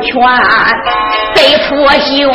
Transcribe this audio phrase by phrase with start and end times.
[0.00, 0.12] 全，
[1.34, 2.30] 得作秀，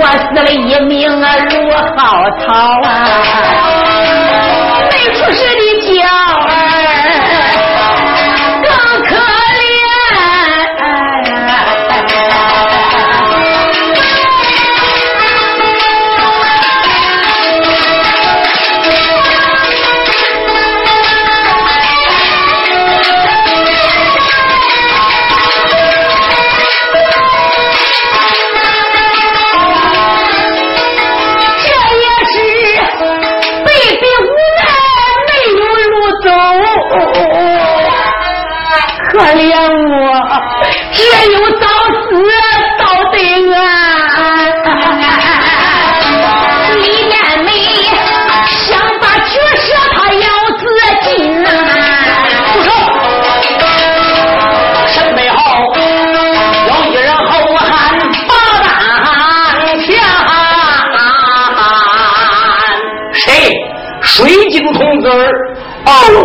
[0.00, 3.89] 我死了一命啊，如蒿草啊！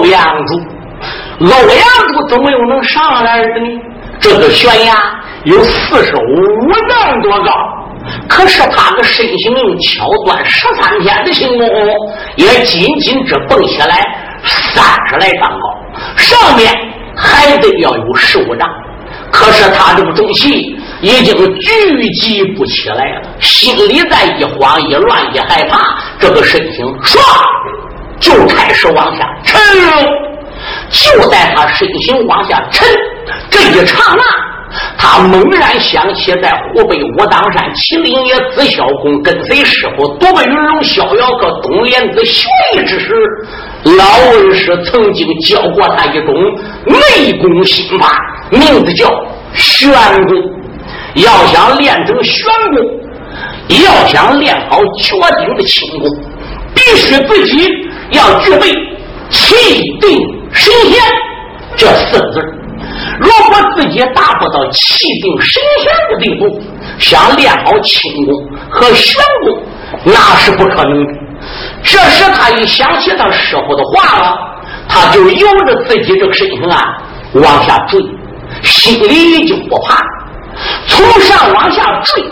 [0.05, 0.59] 欧阳柱，
[1.39, 3.81] 欧阳柱怎么又能上来的呢？
[4.19, 4.93] 这个悬崖
[5.45, 7.51] 有四十五丈多高，
[8.29, 11.67] 可是他的身形用巧断十三天的行功，
[12.35, 13.99] 也仅仅只蹦起来
[14.45, 15.75] 三十来丈高，
[16.15, 16.71] 上面
[17.15, 18.69] 还得要有十五丈。
[19.31, 25.79] 可是他这个重气已经聚集不起来了，心里在一慌一乱一害怕，
[26.19, 27.19] 这个身形唰。
[28.17, 29.29] 就开始往下，
[30.89, 32.87] 就在他身形往下沉
[33.49, 34.23] 这一刹那，
[34.97, 43.13] 他猛然想起在湖北武当山麒麟爷子孝公跟随师傅夺个云龙逍遥阁东莲子学艺之时，
[43.97, 46.33] 老恩师曾经教过他一种
[46.85, 48.17] 内功心法，
[48.49, 49.09] 名字叫
[49.53, 49.91] 玄
[50.27, 50.35] 功。
[51.15, 52.45] 要想练成玄
[52.75, 56.09] 功，要想练好绝顶的轻功，
[56.73, 57.69] 必须自己。
[58.11, 58.71] 要具备
[59.55, 60.17] 气定
[60.51, 61.01] 神闲
[61.77, 62.41] 这四个字
[63.19, 66.61] 如果自己达不到气定神闲的地步，
[66.99, 68.33] 想练好轻功
[68.69, 69.63] 和玄功，
[70.03, 71.13] 那是不可能的。
[71.83, 74.37] 这时他一想起他师傅的话了，
[74.87, 76.81] 他就由着自己这个身形啊
[77.33, 77.99] 往下坠，
[78.61, 80.03] 心里就不怕。
[80.87, 82.23] 从上往下坠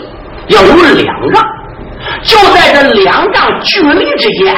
[0.48, 1.42] 要有两丈，
[2.22, 4.54] 就在这两丈距离之间。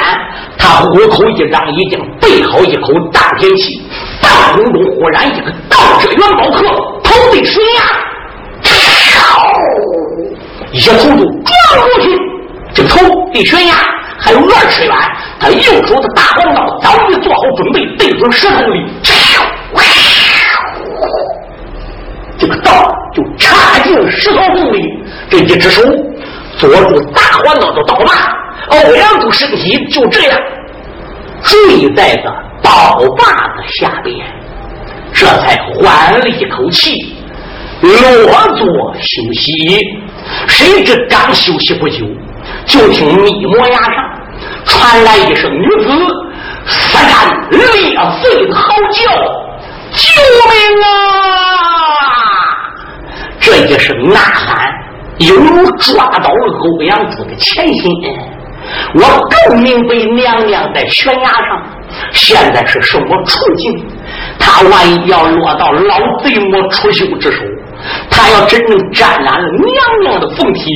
[0.59, 3.83] 他虎口一张，已经备好一口大天气。
[4.21, 6.67] 半空中忽然一个倒着元宝客，
[7.03, 7.83] 头对悬崖，
[10.73, 12.19] 一头就撞过去。
[12.75, 13.01] 这头
[13.33, 13.75] 对悬崖
[14.19, 14.95] 还有二尺远，
[15.39, 18.87] 他右手的大黄刀早已做好准备，对准石头里，
[22.39, 22.71] 这个刀
[23.15, 24.83] 就插进石头缝里。
[25.31, 25.83] 这一只手
[26.59, 28.35] 捉住大黄刀的刀把。
[28.69, 30.41] 欧阳柱身体就这样
[31.43, 34.17] 坠在个刀把子下边，
[35.13, 37.17] 这才缓了一口气，
[37.81, 37.91] 落
[38.57, 38.67] 座
[39.01, 39.81] 休息。
[40.49, 42.05] 谁知刚休息不久，
[42.65, 43.95] 就听密磨崖上
[44.65, 45.89] 传来一声女子
[46.67, 47.15] 撕肝
[47.51, 47.61] 裂
[48.21, 49.13] 肺的嚎叫
[49.95, 50.21] ：“救
[50.51, 50.85] 命啊！”
[53.39, 54.73] 这一声呐喊，
[55.19, 57.91] 犹如抓到了欧阳珠的前心。
[58.95, 61.63] 我更明白娘娘在悬崖上
[62.13, 63.87] 现在是什么处境。
[64.41, 67.39] 她万一要落到老贼魔出秀之手，
[68.11, 70.73] 她要真正沾染了娘娘的凤体，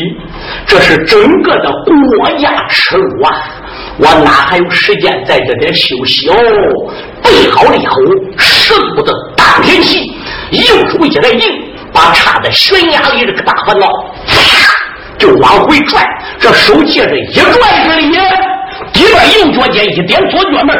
[0.67, 3.33] 这是整个的国家耻辱啊！
[3.99, 6.35] 我哪还有时间在这边休息哦？
[7.23, 7.97] 备好了以后，
[8.39, 10.13] 十足的当天气，
[10.53, 11.43] 右手一来硬，
[11.93, 13.89] 把插在悬崖里这个大烦恼，
[15.19, 16.07] 就往回拽。
[16.39, 17.45] 这手接着一拽
[17.85, 18.11] 之里，
[18.93, 20.79] 底边右脚尖一点，左脚门，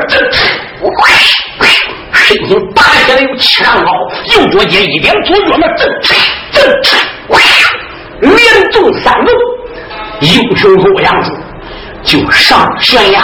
[2.15, 3.91] 身形拔起来有七丈高，
[4.35, 6.99] 右脚尖一点，左脚门，震震，
[8.21, 9.31] 连中三路，
[10.21, 11.33] 英雄欧阳柱
[12.03, 13.21] 就上悬崖，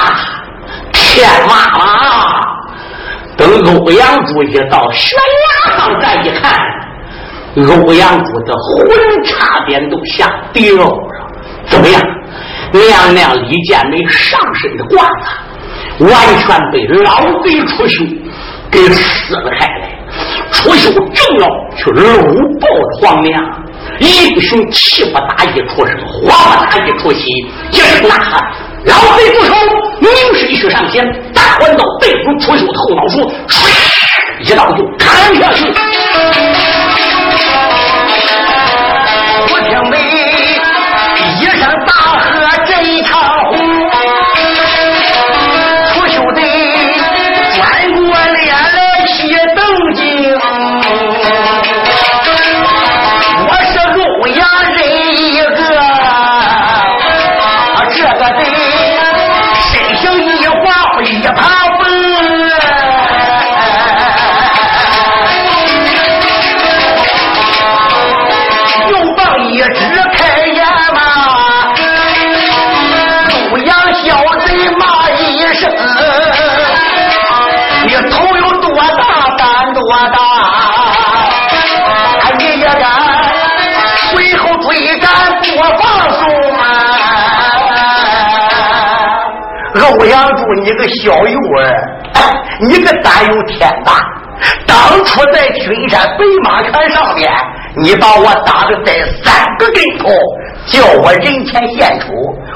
[0.92, 2.40] 天马了。
[3.36, 5.18] 等欧阳柱一到悬
[5.64, 6.58] 崖上，再一看，
[7.56, 10.92] 欧阳柱的魂差点都吓掉了。
[11.68, 12.00] 怎么样？
[12.72, 14.98] 娘娘李建梅上身的褂
[15.98, 18.04] 子，完全被老贼出秀
[18.70, 19.96] 给撕了开来。
[20.50, 22.02] 出秀正要去搂
[22.60, 22.66] 抱
[23.00, 23.42] 皇娘，
[24.00, 27.24] 英雄气不打一处生，话不打一处息，
[27.70, 28.42] 一声呐喊
[28.84, 29.54] ：“老贼住手！”
[30.00, 33.18] 明是一去上前，大环刀对准出秀的后脑勺，
[33.48, 33.70] 唰，
[34.40, 35.64] 一刀就砍下去。
[90.62, 91.92] 你个小幼儿，
[92.60, 93.92] 你个胆有天大！
[94.66, 97.30] 当初在君山北马船上面，
[97.76, 100.08] 你把我打的带三个跟头，
[100.66, 102.06] 叫我人前献出。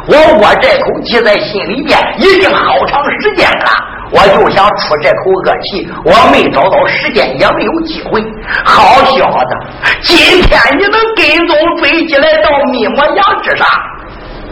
[0.06, 3.66] 我我这口气在心里边已经好长时间了，
[4.10, 8.20] 我就想出这口恶气，我没找到时间，也没有机会。
[8.64, 9.56] 好小子，
[10.02, 13.66] 今天你能跟踪追击来到密摩崖之上，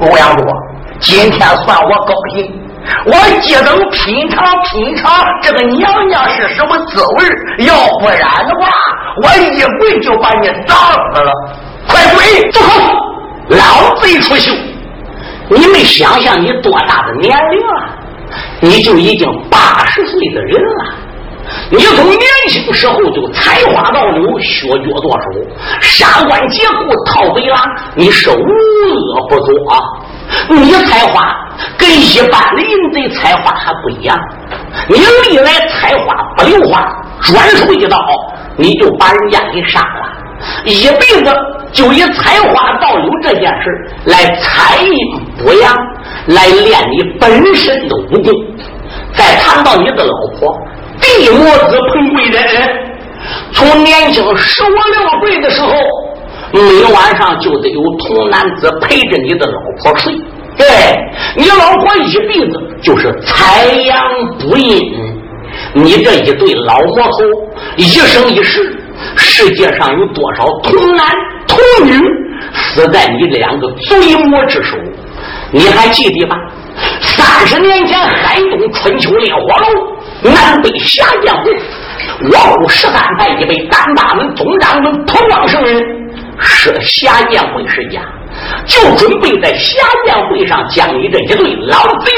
[0.00, 0.44] 欧阳柱，
[1.00, 2.67] 今天算我高兴。
[3.06, 8.68] 我既能品尝品尝这个娘娘是什么滋味要不然的话，
[9.22, 11.32] 我一棍就把你砸死了！
[11.86, 12.50] 快滚！
[12.52, 12.70] 住口！
[13.48, 14.52] 老贼出秀！
[15.48, 17.96] 你没想想你多大的年龄啊？
[18.60, 20.94] 你就已经八十岁的人了。
[21.70, 25.26] 你从年轻时候就采花盗柳，削脚剁手，
[25.80, 27.60] 杀官劫富，套贼狼，
[27.94, 29.70] 你是无恶不作。
[29.70, 29.78] 啊
[30.50, 31.34] 你采花
[31.78, 34.14] 跟一般的淫贼采花还不一样，
[34.86, 36.86] 你历来采花不留花，
[37.22, 37.98] 转手一刀
[38.56, 40.06] 你就把人家给杀了，
[40.66, 41.34] 一辈子
[41.72, 44.92] 就以采花盗柳这件事来采阴
[45.38, 45.74] 补阳，
[46.26, 48.32] 来练你本身的武功。
[49.14, 50.54] 再谈到你的老婆
[51.20, 52.44] 一魔子彭贵人，
[53.52, 55.72] 从年轻十五六岁的时候。
[56.50, 56.60] 每
[56.94, 60.14] 晚上就得有童男子陪着你的老婆睡，
[60.56, 60.66] 对
[61.36, 64.00] 你老婆一辈子就是采阳
[64.38, 64.80] 补阴。
[65.74, 67.18] 你这一对老魔头
[67.76, 68.74] 一生一世，
[69.14, 71.06] 世界上有多少童男
[71.46, 71.92] 童女
[72.54, 74.74] 死在你两个罪魔之手？
[75.52, 76.34] 你还记得吧？
[77.02, 81.52] 三十年前海东春秋烈火楼，南北侠剑会，
[82.32, 85.82] 我部十三派一位单大门总掌门彭旺圣人。
[86.40, 88.00] 设下宴会时间，
[88.64, 92.12] 就准备在下宴会上将你这一对老贼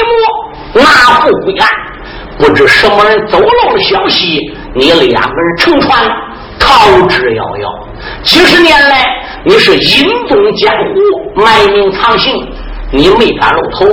[0.73, 0.85] 魔拿
[1.19, 1.67] 赴归案。
[2.37, 6.07] 不知什么人走漏了消息，你两个人乘船
[6.59, 7.67] 逃之夭夭。
[8.21, 9.07] 几十年来，
[9.43, 12.47] 你是隐踪江湖，埋名藏姓，
[12.91, 13.85] 你没敢露头。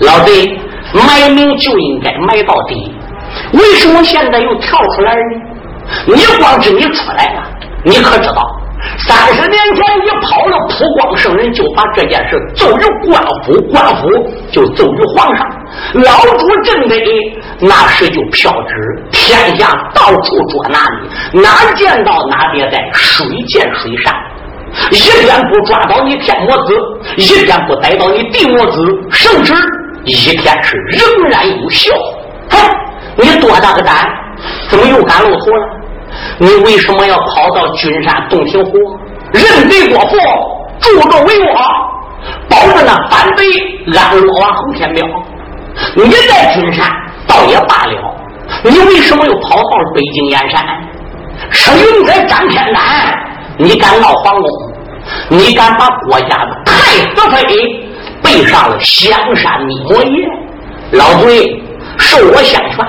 [0.00, 0.58] 老贼，
[0.92, 2.92] 埋名就应该埋到底。
[3.52, 5.22] 为什么现在又跳出来呢？
[6.06, 7.42] 你光知你出来了，
[7.84, 8.42] 你可知道？
[9.06, 14.08] 三十年前你跑了普光圣人，就把这件事奏于官府，官府
[14.50, 15.46] 就奏于皇上。
[15.94, 16.96] 老主正得
[17.60, 20.80] 那时就飘旨，天下到处捉拿
[21.32, 24.14] 你，哪见到哪别在水见水山。
[24.90, 26.74] 一天不抓到你天魔子，
[27.16, 28.80] 一天不逮到你地魔子，
[29.10, 29.52] 圣旨
[30.04, 31.92] 一天是仍然有效。
[32.50, 32.58] 哼，
[33.16, 34.08] 你多大个胆，
[34.68, 35.66] 怎么又敢露头了？
[36.38, 38.72] 你为什么要跑到君山洞庭湖，
[39.32, 40.16] 认贼作父，
[40.80, 41.54] 助纣为我，
[42.48, 43.44] 保着那反贼
[43.96, 45.06] 安罗王侯天彪？
[45.94, 46.90] 你在君山
[47.26, 48.16] 倒也罢了，
[48.64, 50.64] 你为什么又跑到了北京燕山？
[51.50, 52.82] 是云彩张天南，
[53.56, 54.50] 你敢闹皇宫？
[55.28, 57.42] 你敢把国家的太子妃
[58.22, 60.28] 背上了香山密摩耶？
[60.92, 61.62] 老贼，
[61.98, 62.86] 受我相劝，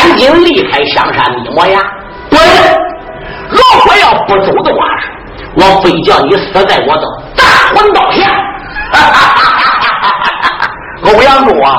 [0.00, 1.78] 赶紧离开香山密摩崖！
[2.30, 2.40] 滚！
[3.50, 4.80] 如果要不走的话，
[5.56, 7.02] 我非叫你死在我的
[7.36, 8.30] 大魂刀下！
[11.02, 11.76] 欧阳柱啊，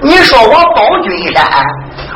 [0.00, 1.44] 你说我保君山，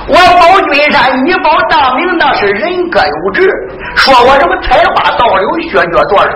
[0.08, 3.50] 我保君山，你保大明，那是人各有志。
[3.96, 6.30] 说我什么采花盗柳、削脚剁手，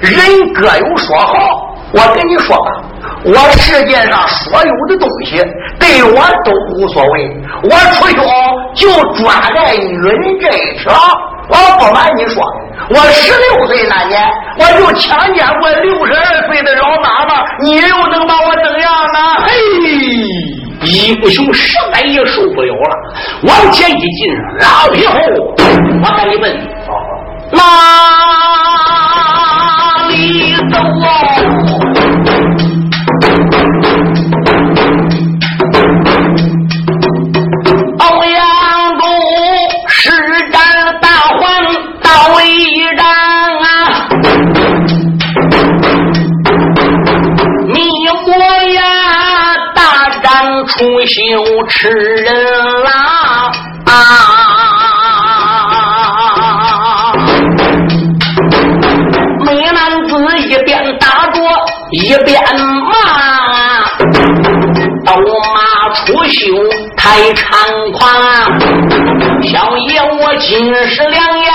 [0.00, 1.71] 人各有说好。
[1.92, 2.70] 我跟你说吧。
[3.24, 5.36] 我世界上所有的东西
[5.78, 7.30] 对我都无所谓，
[7.62, 8.24] 我出胸
[8.74, 10.92] 就专在女人这一条。
[11.48, 12.42] 我不瞒你说，
[12.88, 19.18] 我十六岁那年我就强奸过六十二岁的老妈妈，你又能把我怎样呢？
[19.46, 19.52] 嘿，
[20.86, 22.96] 英雄实在也受不了了，
[23.42, 25.14] 往前一进，老皮猴，
[26.02, 26.50] 我赶你问，
[27.52, 27.58] 哪
[30.08, 30.76] 里走？
[37.98, 38.38] 欧阳
[38.98, 39.00] 中
[39.88, 40.10] 施
[40.50, 40.54] 展
[41.00, 41.06] 大
[41.38, 41.40] 黄
[42.02, 42.44] 到一
[42.96, 43.00] 丈
[43.58, 43.64] 啊，
[47.68, 47.74] 你
[48.08, 48.28] 我
[48.72, 48.80] 呀
[49.74, 49.80] 大
[50.22, 50.26] 战
[50.66, 50.74] 出
[51.06, 51.16] 修
[51.68, 52.28] 吃人
[52.82, 52.90] 啦
[53.86, 53.92] 啊！
[62.12, 62.42] 一边。
[66.32, 66.48] 秀
[66.96, 67.42] 太猖
[67.92, 68.00] 狂，
[69.42, 71.46] 小爷我今世良言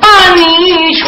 [0.00, 0.40] 把你
[0.94, 1.04] 劝，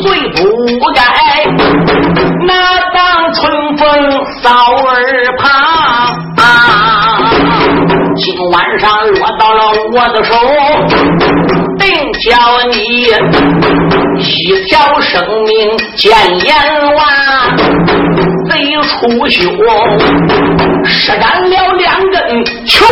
[0.00, 0.38] 最不
[0.94, 1.00] 该
[2.46, 2.52] 那
[2.92, 2.96] 当
[3.34, 3.40] 春
[3.76, 3.82] 风
[4.42, 4.50] 扫
[4.84, 4.90] 耳
[5.38, 5.42] 旁，
[8.16, 9.60] 今晚上落到了
[9.92, 10.30] 我的手，
[11.78, 11.84] 定
[12.20, 12.30] 叫
[12.68, 12.91] 你。
[14.18, 16.12] 一条生命见
[16.44, 16.54] 阎
[16.94, 17.02] 王，
[18.48, 19.52] 贼出胸，
[20.84, 22.86] 施展了两根穷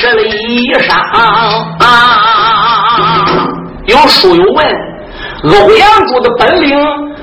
[0.00, 0.94] 汗湿了衣裳
[1.78, 1.86] 啊！
[3.84, 4.66] 有书友问：
[5.44, 6.74] 欧阳柱的本领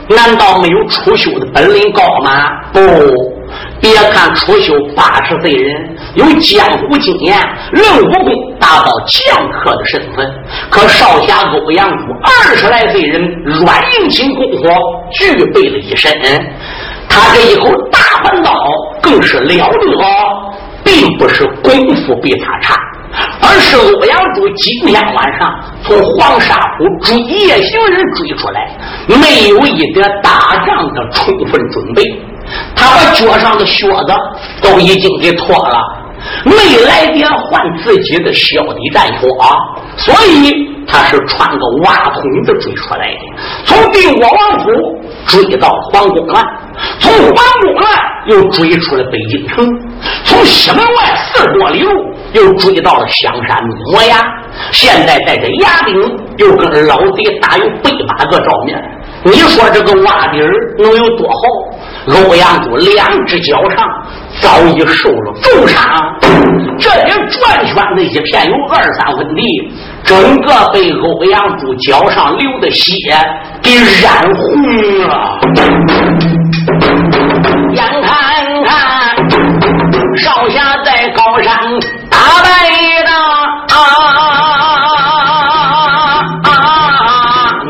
[0.10, 2.48] 难道没有楚秀的本领高吗？
[2.72, 2.80] 不，
[3.82, 7.36] 别看楚秀八十岁人，有江湖经验，
[7.72, 8.24] 论武功
[8.60, 9.20] 达到剑
[9.50, 10.30] 客的身份，
[10.70, 14.68] 可少侠欧阳柱二十来岁人，软硬筋功夫
[15.14, 16.12] 具备了一身。
[17.10, 18.54] 他这一口大环刀
[19.02, 19.68] 更是了得，
[20.98, 22.74] 并不是功夫比他差，
[23.40, 28.76] 而是欧阳柱今天晚上从黄沙湖追夜行人追出来，
[29.08, 32.20] 没有一点打仗的充分准备，
[32.76, 34.14] 他把脚上的靴子
[34.60, 35.78] 都已经给脱了，
[36.44, 39.28] 没来点换自己的小的战靴，
[39.98, 40.76] 所以。
[40.90, 43.20] 他是穿个袜筒子追出来的，
[43.66, 44.72] 从定国王府
[45.26, 46.42] 追到皇宫了，
[46.98, 47.88] 从皇宫了
[48.28, 49.68] 又追出了北京城，
[50.24, 51.92] 从西门外四十多里路
[52.34, 53.58] 又追到了香山
[53.92, 54.18] 摩崖，
[54.72, 55.96] 现在在这崖顶
[56.38, 58.82] 又跟老贼打有百把个照面。
[59.24, 61.40] 你说这个瓦底儿能有多厚？
[62.10, 63.86] 欧阳柱两只脚上
[64.40, 65.84] 早已受了重伤，
[66.80, 69.42] 这里转圈的一片有二三分地。
[70.06, 72.94] 整个被欧阳柱脚上流的血
[73.62, 73.72] 给
[74.02, 75.38] 染红了。
[77.74, 78.97] 眼看看
[80.20, 81.60] 少侠在高山
[82.10, 82.50] 打败
[83.06, 83.12] 他，
[87.66, 87.70] 嗯，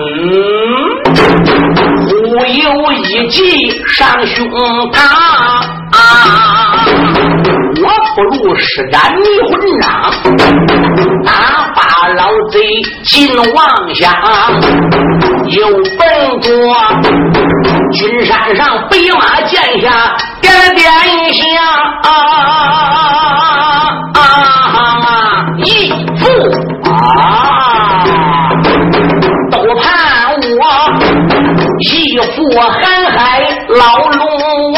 [2.08, 2.12] 忽
[2.46, 3.38] 悠一记
[3.88, 4.48] 上胸
[4.92, 4.96] 膛
[5.92, 5.98] 啊。
[7.80, 7.84] 我
[8.16, 9.52] 不如施展迷魂
[9.82, 9.88] 掌，
[11.26, 11.32] 打
[11.76, 11.78] 发
[12.10, 12.56] 老贼
[13.04, 14.06] 进妄想，
[15.50, 16.00] 有本
[16.42, 16.48] 作。
[17.94, 20.86] 君山上白马剑下点点
[21.34, 21.44] 香，
[25.64, 26.24] 义父
[26.90, 26.92] 啊，
[29.52, 29.86] 都盼
[30.36, 30.62] 我
[31.80, 32.38] 义父
[32.70, 32.76] 海
[33.10, 33.18] 海
[33.70, 33.80] 老
[34.10, 34.20] 龙
[34.74, 34.78] 王。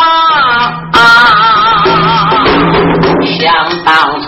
[0.94, 0.98] 啊！
[3.40, 3.44] 想
[3.86, 3.88] 当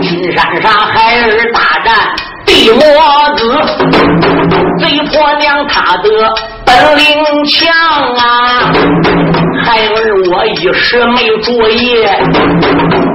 [0.00, 1.86] 君山上孩儿大战
[2.46, 2.80] 地魔
[3.36, 3.40] 子，
[4.78, 6.04] 贼婆娘她的
[6.68, 7.04] 本领
[7.46, 7.72] 强
[8.16, 8.70] 啊！
[9.64, 9.96] 孩儿
[10.30, 11.96] 我一时没注意，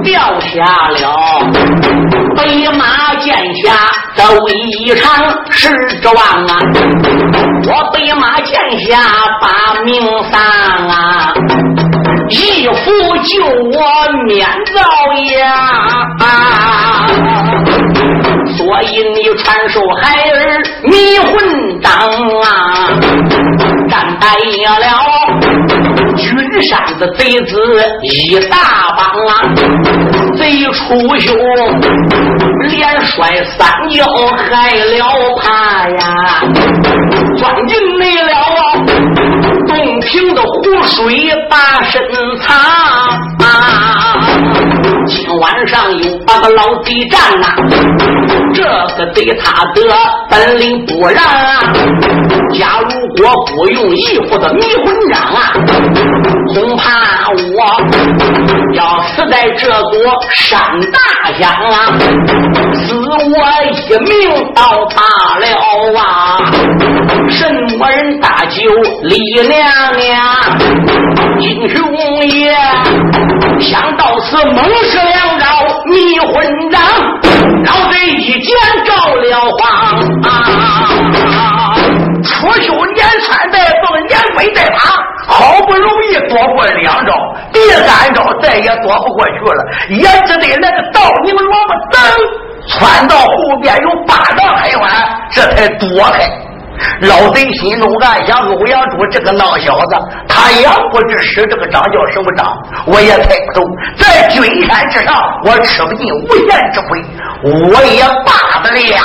[0.02, 1.04] 掉下了
[2.36, 3.70] 北马剑下
[4.16, 6.58] 走一场，失指望啊！
[7.68, 8.98] 我北马剑下
[9.40, 10.40] 把命丧
[10.88, 11.32] 啊！
[12.30, 13.78] 义父救我
[14.26, 14.82] 免遭
[15.38, 15.42] 殃，
[18.74, 21.92] 所以你传授孩儿迷魂掌
[22.40, 22.90] 啊！
[23.88, 24.26] 战败
[24.80, 24.88] 了
[26.16, 27.56] 君山的贼子
[28.02, 28.56] 一大
[28.96, 29.30] 帮啊！
[30.36, 31.36] 贼出兄
[32.68, 34.04] 连摔三跤
[34.36, 36.42] 害了他呀！
[37.36, 38.42] 钻进内了啊。
[40.04, 41.14] 平的湖水
[41.48, 42.02] 把身
[42.40, 42.54] 藏，
[45.06, 47.46] 今晚上有八个老敌战呐，
[48.52, 49.80] 这个对他的
[50.30, 51.72] 本领不让啊！
[52.52, 55.52] 假如果不用义父的迷魂掌啊，
[56.54, 57.58] 恐怕我
[58.74, 60.60] 要死在这座山
[60.90, 60.98] 大
[61.38, 61.96] 乡啊，
[62.74, 63.36] 死我
[63.70, 64.62] 一命倒
[64.94, 65.02] 罢
[65.38, 65.46] 了
[65.98, 66.04] 啊！
[67.30, 68.60] 什么人大酒
[69.02, 69.14] 李？
[69.48, 70.14] 娘娘，
[71.40, 71.76] 金雄
[72.26, 72.54] 爷，
[73.60, 75.46] 想到此猛施两招
[75.86, 76.80] 迷魂掌，
[77.64, 78.50] 老贼一见
[78.84, 79.62] 着了慌。
[82.22, 84.90] 出修连窜带蹦，连跪带爬，
[85.28, 87.12] 好不容易躲过两招，
[87.52, 91.98] 第三招再也躲不过去了，也只得那个倒拧萝卜噔，
[92.68, 94.80] 窜到后边有八丈开远，
[95.30, 96.30] 这才躲开。
[97.02, 99.96] 老贼心中暗想：欧阳柱这个孬小子，
[100.28, 102.52] 他也不知使这个掌叫什么掌，
[102.86, 103.64] 我也猜不透。
[103.96, 107.00] 在君山之上，我吃不尽无限之亏，
[107.44, 108.98] 我也罢得了，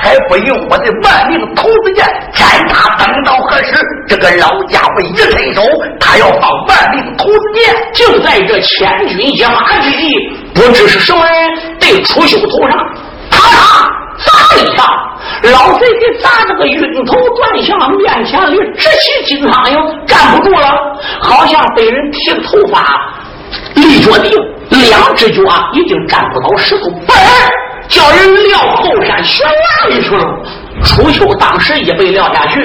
[0.00, 3.01] 还不用我的万命投子剑斩他？
[3.12, 3.74] 等到何时？
[4.08, 5.62] 这个老家伙一伸手，
[6.00, 10.14] 他要放万命投子剑，就在这千军一马之际，
[10.54, 12.78] 不知是什么人对楚秀头上，
[13.30, 13.86] 咔嚓
[14.18, 14.84] 砸一下。
[15.44, 20.76] 老贼给砸这个晕头转向，面前里直起金苍蝇，站不住了，
[21.20, 22.84] 好像被人剃了头发，
[23.74, 24.30] 立脚地，
[24.90, 27.14] 两只脚啊已经站不到石头，嘣，
[27.88, 30.24] 叫人撂后山悬崖里去了。
[30.84, 32.60] 楚秀当时也被撂下去，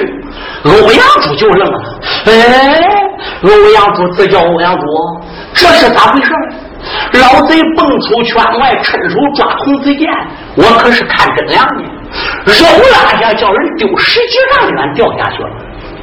[0.64, 2.00] 欧阳珠就愣了。
[2.26, 2.80] 哎，
[3.42, 4.82] 欧阳珠自叫欧阳珠，
[5.54, 6.32] 这是咋回事？
[7.12, 10.08] 老贼蹦出圈外，趁手抓童子剑，
[10.56, 11.82] 我可是看真亮的。
[12.46, 15.50] 肉拉下叫人丢十几丈远掉下去了，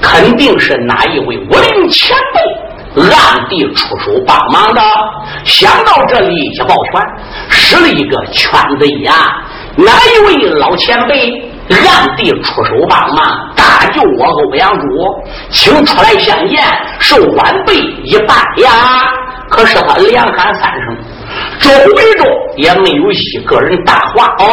[0.02, 4.82] 肯定是哪一位武林前辈暗地出手帮忙的。
[5.44, 7.02] 想到这里，一抱拳，
[7.50, 9.18] 使了一个圈子一按，
[9.78, 13.25] 哪一位老前辈暗地出手帮忙
[13.56, 14.86] 搭救我欧阳珠，
[15.49, 16.63] 请出来相见，
[16.99, 18.69] 受晚辈一拜呀！
[19.49, 20.97] 可是他连喊三声。
[21.60, 24.25] 周围中也没有一个人答话。
[24.39, 24.45] 哦，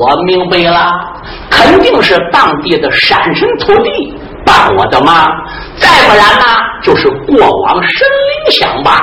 [0.00, 0.92] 我明白了，
[1.50, 5.26] 肯定是当地的山神土地帮我的忙，
[5.76, 6.44] 再不然呢，
[6.82, 8.94] 就是过往神灵相帮。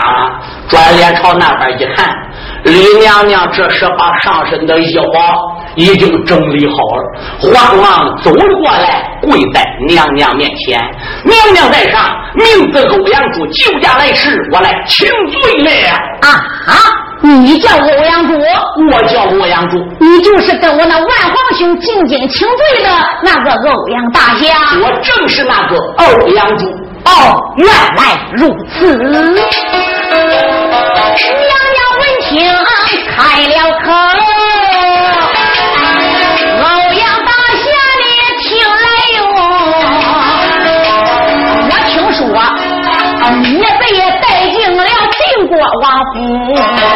[0.67, 2.13] 转脸朝那边一看，
[2.63, 5.03] 李娘娘这时把上身的衣服
[5.75, 7.03] 已经整理好了，
[7.39, 10.79] 慌忙走了过来，跪在娘娘面前。
[11.23, 15.71] 娘娘在上，名字欧阳柱，救驾来迟，我来请罪了。
[16.21, 16.29] 啊
[16.67, 16.73] 啊！
[17.21, 18.33] 你叫欧阳柱，
[18.91, 22.89] 我叫欧阳柱，你就是跟我那万皇兄进京请罪的
[23.23, 24.55] 那个欧阳大侠。
[24.81, 26.65] 我正是那个欧阳柱。
[27.05, 28.97] 哦，原来如此。
[28.97, 29.29] 娘娘
[31.99, 32.29] 闻听
[33.15, 34.34] 开了口。
[45.81, 46.94] 王府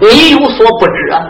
[0.00, 1.20] 你有所不知啊，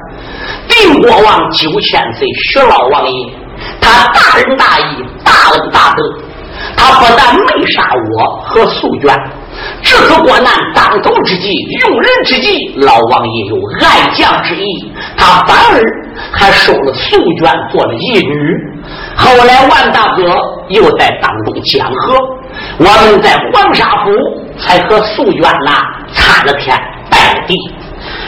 [0.69, 3.33] 定国王九千岁徐老王爷，
[3.81, 6.03] 他大仁大义，大恩大德，
[6.77, 9.19] 他不但没杀我和素娟。
[9.83, 15.83] 这可国难当头之际，用人之际，老王爷有爱将之意，他反而
[16.31, 18.55] 还收了素娟做了义女。
[19.17, 20.23] 后来万大哥
[20.69, 22.15] 又在当中讲和，
[22.79, 24.13] 我们在黄沙府
[24.59, 26.77] 才和素娟呐擦了天
[27.11, 27.57] 拜了地。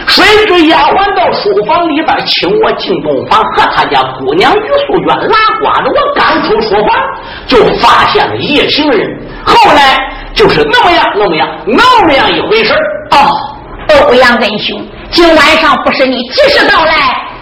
[0.06, 5.90] 谁知丫鬟到书房里边请我进洞房，和他家姑娘于素娟拉呱着。
[5.90, 7.00] 我刚出书房，
[7.46, 9.08] 就发现了夜行人。
[9.44, 9.98] 后来。
[10.32, 12.72] 就是那么样，那么样，那么样一回事
[13.10, 14.80] 哦，欧阳恩兄，
[15.10, 16.92] 今晚上不是你及时到来，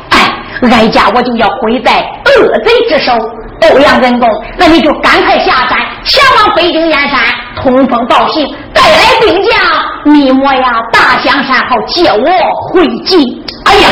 [0.09, 0.35] 哎，
[0.73, 3.13] 哀家我就要毁在恶贼之手。
[3.61, 7.21] 欧阳恩公，那你就赶快下山，前往北京燕山
[7.63, 12.27] 通风报信，带来兵将你莫呀，大江山好借我
[12.73, 13.21] 回京。
[13.65, 13.89] 哎呀，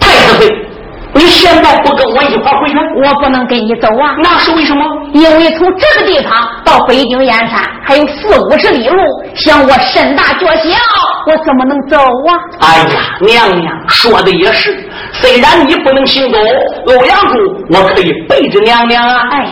[0.00, 0.48] 太子妃。
[1.16, 2.76] 你现在不跟我一块回去？
[3.00, 4.16] 我不能跟你走啊！
[4.18, 4.84] 那是为什么？
[5.12, 6.32] 因为从这个地方
[6.64, 9.00] 到北京燕山还有四五十里路，
[9.36, 10.76] 想我身大脚小，
[11.28, 12.34] 我怎么能走啊？
[12.58, 12.86] 哎呀，
[13.20, 14.76] 娘娘说的也是。
[15.12, 16.38] 虽然你不能行走，
[16.88, 17.38] 欧阳柱
[17.70, 19.28] 我可以背着娘娘啊。
[19.30, 19.46] 哎，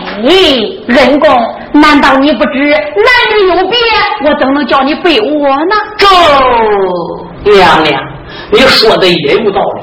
[0.88, 1.30] 恩公，
[1.72, 2.76] 难道你不知男
[3.32, 3.78] 女有别？
[4.24, 5.74] 我怎能叫你背我呢？
[5.96, 8.00] 这娘娘，
[8.52, 9.82] 你说的也有道理。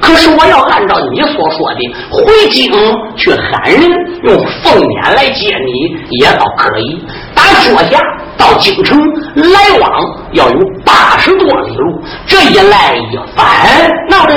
[0.00, 2.70] 可是我要按照你所说的回京
[3.16, 3.90] 去喊人，
[4.22, 7.04] 用凤辇来接你也倒可以。
[7.34, 7.98] 打脚下
[8.36, 8.98] 到京城
[9.34, 9.90] 来往
[10.32, 14.32] 要有八十多里路，这一来一返，那不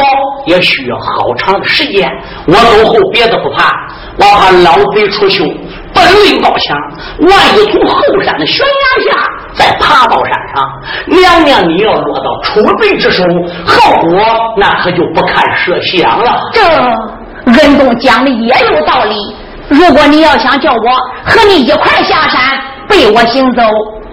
[0.45, 2.09] 也需要好长的时间。
[2.47, 3.73] 我走后别的不怕，
[4.17, 5.45] 我怕老贼出修。
[5.97, 6.77] 本领高强，
[7.21, 10.69] 万一从后山的悬崖下再爬到山上，
[11.07, 13.23] 娘娘你要落到楚贼之手，
[13.65, 14.21] 后果
[14.57, 16.39] 那可就不堪设想了。
[16.53, 16.61] 这
[17.63, 19.15] 恩公讲的也有道理。
[19.69, 20.79] 如果你要想叫我
[21.25, 22.39] 和你一块下山
[22.87, 23.63] 背我行走。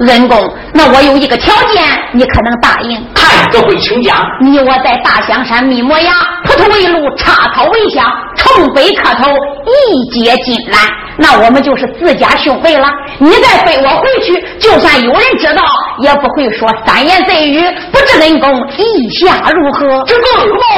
[0.00, 3.00] 恩公，那我有一个条件，你可能答应？
[3.14, 4.26] 太子会请讲。
[4.40, 6.12] 你我在大香山密磨崖，
[6.44, 9.30] 扑通为路，插草为香，冲北磕头，
[9.64, 10.80] 一结金兰，
[11.16, 12.88] 那我们就是自家兄妹了。
[13.18, 15.62] 你再背我回去，就算有人知道，
[16.00, 17.60] 也不会说三言三语，
[17.92, 20.04] 不知恩公意下如何？
[20.06, 20.74] 这个哦，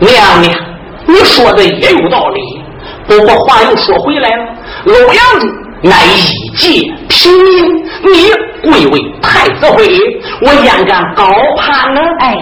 [0.00, 0.54] 娘娘，
[1.06, 2.40] 你说的也有道理。
[3.06, 4.44] 不过话又说回来了，
[4.86, 5.67] 欧阳子。
[5.80, 9.88] 乃一介平民，你贵为太子妃，
[10.42, 11.24] 我焉敢高
[11.56, 12.00] 攀呢？
[12.18, 12.36] 哎，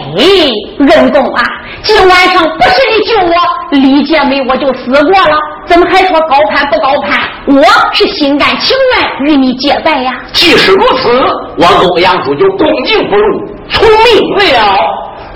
[0.78, 1.42] 任公啊，
[1.82, 3.34] 今晚上不是你救我，
[3.72, 7.20] 李建美我就死过了，怎么还说高攀不高攀？
[7.46, 10.14] 我是心甘情愿与你结拜呀。
[10.32, 11.10] 既是如此，
[11.58, 14.78] 我欧阳叔就恭敬不如从命了。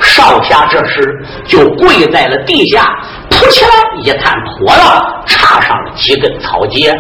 [0.03, 1.03] 少侠这时
[1.45, 2.91] 就跪在了地下。
[3.29, 3.71] 扑起来，
[4.03, 6.91] 一探脱了，插上了几根草结。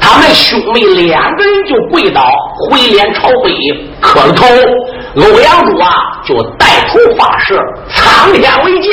[0.00, 2.22] 他们兄妹两个人就跪倒，
[2.68, 3.52] 回脸朝北
[4.00, 4.46] 磕了头。
[5.16, 5.90] 欧阳柱啊，
[6.24, 7.58] 就带头发誓
[7.92, 8.92] 苍天为鉴，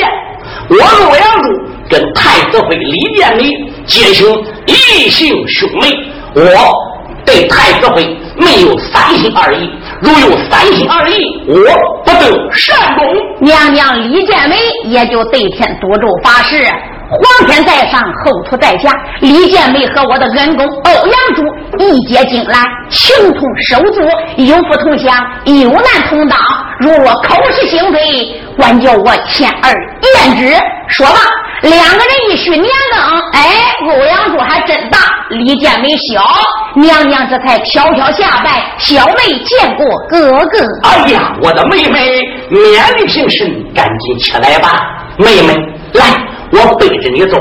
[0.68, 1.48] 我欧阳柱
[1.88, 3.44] 跟太子妃李殿美
[3.86, 4.26] 结行
[4.66, 5.88] 异姓兄妹，
[6.34, 6.74] 我
[7.24, 8.04] 对太子妃
[8.36, 9.70] 没有三心二意。
[10.00, 11.54] 如有三心二意，我
[12.04, 13.06] 不得善终。
[13.40, 16.64] 娘娘李建美也就对天赌咒发誓，
[17.10, 18.92] 皇天在上，后土在下。
[19.20, 21.42] 李建梅和我的恩公欧阳柱
[21.78, 24.02] 一结金兰，情同手足，
[24.36, 25.14] 有福同享，
[25.46, 26.38] 有难同当。
[26.80, 29.72] 如若口是心非，管教我千而
[30.16, 30.54] 言之。
[30.88, 31.20] 说吧。
[31.62, 32.62] 两个人一叙年
[32.94, 33.42] 庚，哎，
[33.82, 34.98] 欧阳柱还真大，
[35.30, 36.22] 李建梅小，
[36.76, 40.58] 娘娘这才飘飘下拜，小妹见过哥哥。
[40.84, 44.70] 哎呀，我的妹妹，免礼平身，赶紧起来吧，
[45.18, 45.54] 妹妹，
[45.94, 46.27] 来。
[46.52, 47.36] 我背着你走，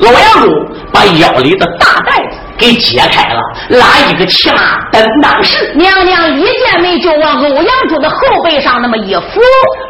[0.00, 0.50] 欧阳柱
[0.92, 5.72] 把腰里的大袋子给解开了，拉一个骑马等当时。
[5.76, 9.40] 娘娘一见没就往欧阳柱的后背上那么一扶，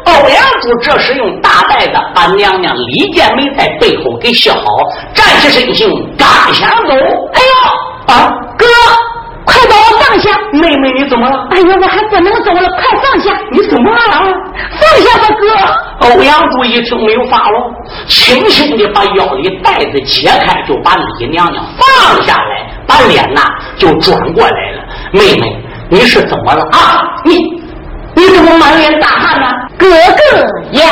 [0.05, 4.63] 欧阳柱这时用大袋子把娘娘李建梅在背后给削好，
[5.13, 6.93] 站起身形，刚想走，
[7.33, 7.60] 哎呦！
[9.61, 11.47] 快把我放下，妹妹，你怎么了？
[11.51, 13.31] 哎呀，我还不能走了，快放下！
[13.51, 13.97] 你怎么了？
[14.79, 16.07] 放下吧，哥！
[16.07, 17.71] 欧阳柱一听没有法了，
[18.07, 23.41] 轻轻的把腰里带子解开，就把李娘娘放下来，把脸呐
[23.77, 24.83] 就转过来了。
[25.11, 27.05] 妹妹，你是怎么了啊？
[27.23, 27.35] 你
[28.15, 29.47] 你怎么满脸大汗呢？
[29.77, 30.91] 哥哥呀！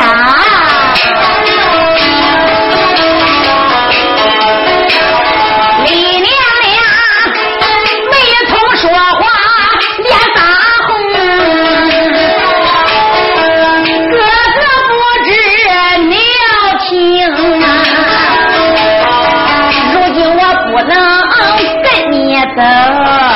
[22.60, 23.29] فَسَاءَ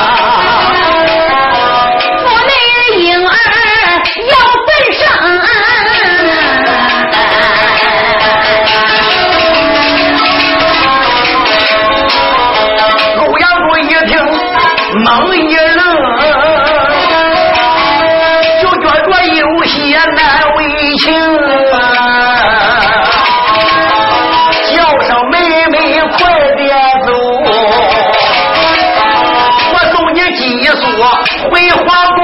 [31.50, 32.18] 回花果。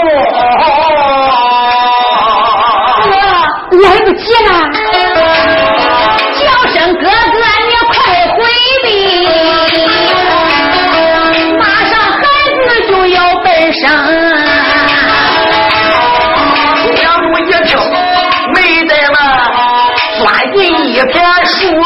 [3.04, 3.10] 哥，
[3.78, 4.50] 来不及了，
[6.38, 7.08] 叫声哥哥，
[7.66, 7.92] 你快
[8.34, 8.38] 回
[8.82, 8.86] 避。
[11.58, 12.20] 马上孩
[12.54, 13.80] 子就要奔生。
[16.94, 17.70] 两路一听，
[18.54, 18.56] 没
[18.86, 19.16] 得了，
[20.18, 21.14] 钻进一片
[21.46, 21.79] 树。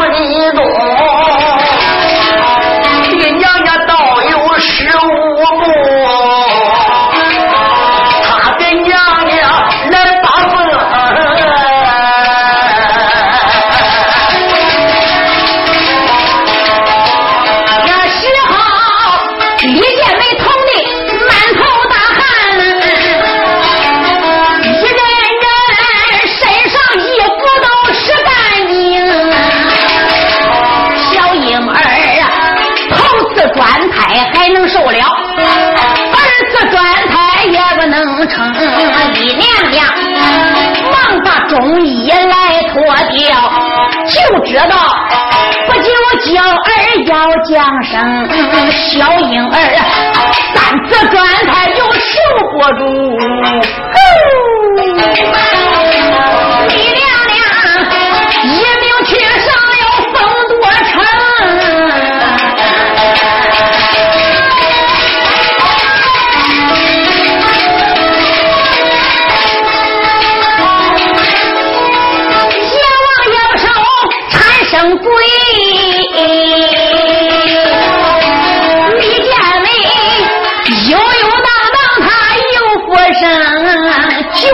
[44.54, 44.76] 知道
[45.66, 45.90] 不久
[46.32, 46.70] 娇儿
[47.06, 47.12] 要
[47.42, 47.92] 降生，
[48.70, 49.52] 小婴儿
[50.54, 52.08] 三次转胎就受
[52.52, 52.84] 不住。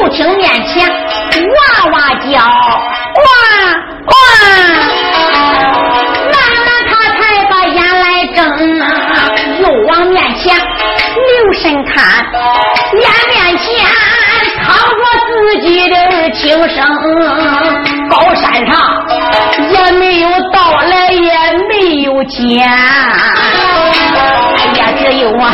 [0.00, 3.28] 就听面前哇哇叫，哇
[4.06, 4.12] 哇，
[6.32, 6.34] 慢
[6.64, 8.38] 慢他才把眼来睁，
[9.60, 11.92] 又往面前留神看，
[12.94, 13.66] 眼面前
[14.64, 15.94] 躺着自己的
[16.30, 16.78] 亲生
[18.08, 18.72] 高山上。
[19.68, 21.30] 也没有到来，也
[21.68, 21.72] 没
[22.04, 22.66] 有见。
[22.66, 22.72] 哎
[24.76, 25.44] 呀，只有啊，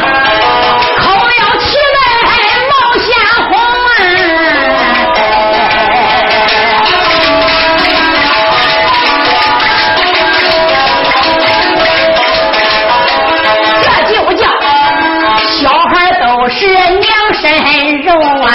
[18.06, 18.46] 肉啊！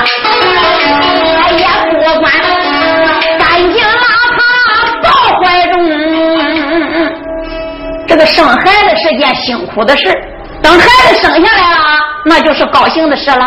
[1.43, 2.31] 哎呀，不管
[3.37, 3.91] 干净了。
[5.43, 5.75] 怀中，
[8.07, 10.03] 这个生孩子是件辛苦的事，
[10.61, 11.77] 等孩子生下来了，
[12.25, 13.45] 那就是高兴的事了。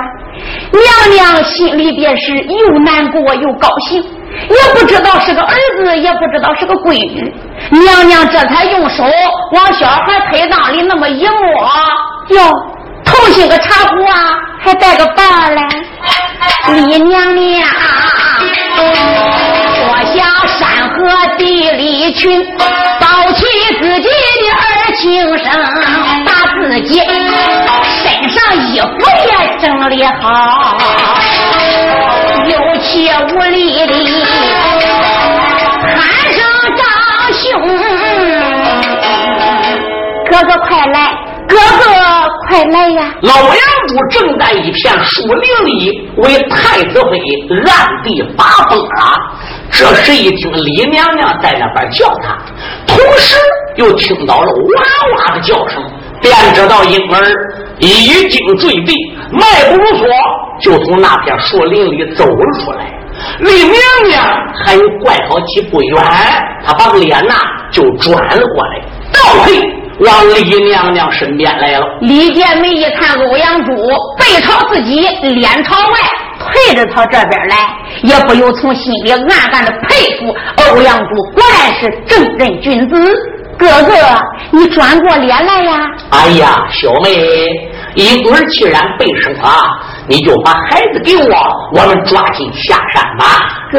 [0.73, 7.33] 娘娘心里边是又难过又高兴，也不知道是个儿子，也不知道是个闺女。
[7.71, 9.05] 娘娘这才用手
[9.53, 11.71] 往小孩腿裆里那么一摸，
[12.31, 12.43] 哟，
[13.05, 15.63] 头心个茶壶啊，还带个把儿嘞。
[16.75, 17.69] 李娘娘。
[18.77, 20.95] 脱下山河
[21.37, 22.45] 地里裙，
[23.01, 23.41] 抱起
[23.81, 24.63] 自己的儿
[24.97, 25.03] 轻
[25.39, 25.47] 生，
[26.25, 26.29] 把
[26.61, 28.37] 自己身上
[28.69, 28.87] 衣服
[29.27, 30.77] 也整理好，
[32.47, 33.55] 有气无力
[33.87, 33.93] 的
[35.95, 35.97] 喊
[36.33, 36.37] 声
[36.77, 36.83] 张
[37.33, 37.43] 兄，
[40.31, 40.97] 哥哥快来，
[41.49, 41.85] 哥哥
[42.47, 43.15] 快来呀！
[43.23, 47.19] 老杨主正在一片树林里为太子妃
[47.67, 49.35] 暗地发疯啊！
[49.71, 52.37] 这时一听李娘娘在那边叫他，
[52.87, 53.37] 同时
[53.77, 54.83] 又听到了哇
[55.17, 55.83] 哇的叫声，
[56.21, 57.25] 便知道婴儿
[57.79, 58.95] 已经坠地，
[59.33, 60.07] 迈不如所，
[60.61, 62.91] 就从那片树林里走了出来。
[63.41, 63.75] 李娘
[64.09, 64.25] 娘
[64.65, 66.05] 还有怪好几步远，
[66.65, 67.35] 她把脸呐
[67.71, 68.81] 就转了过来，
[69.13, 69.61] 倒退
[70.01, 71.87] 往李娘娘身边来了。
[72.01, 73.73] 李建梅一看欧阳珠
[74.19, 75.95] 背朝自己，脸朝外。
[76.41, 77.57] 退着他这边来，
[78.03, 79.21] 也不由从心里暗
[79.53, 83.15] 暗的佩服欧阳珠，果然是正人君子。
[83.57, 83.95] 哥哥，
[84.51, 85.89] 你转过脸来呀！
[86.11, 87.15] 哎呀，小妹，
[87.95, 89.49] 婴儿既然被生了，
[90.09, 91.37] 你就把孩子给我，
[91.73, 93.27] 我们抓紧下山吧。
[93.71, 93.79] 哥，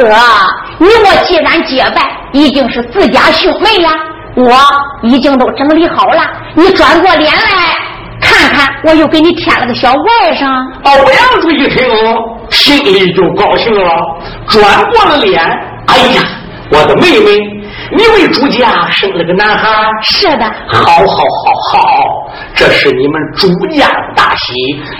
[0.78, 2.02] 你我既然结拜，
[2.32, 3.90] 已经是自家兄妹呀，
[4.36, 4.52] 我
[5.02, 6.22] 已经都整理好了，
[6.54, 7.40] 你转过脸来。
[8.20, 10.46] 看看，我又给你添了个小外甥。
[10.84, 11.84] 欧阳珠一听，
[12.50, 13.90] 心里就高兴了，
[14.48, 15.42] 转过了脸。
[15.86, 16.22] 哎呀，
[16.70, 17.38] 我的妹妹，
[17.92, 19.68] 你为朱家生了个男孩。
[20.02, 24.54] 是的，好，好，好，好，这是你们朱家的大喜，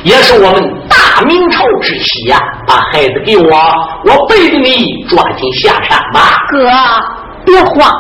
[0.05, 2.39] 也是我们大明朝之喜呀！
[2.67, 3.61] 把孩子给我，
[4.05, 6.21] 我背着你抓紧下山吧。
[6.49, 6.71] 哥，
[7.45, 7.91] 别慌，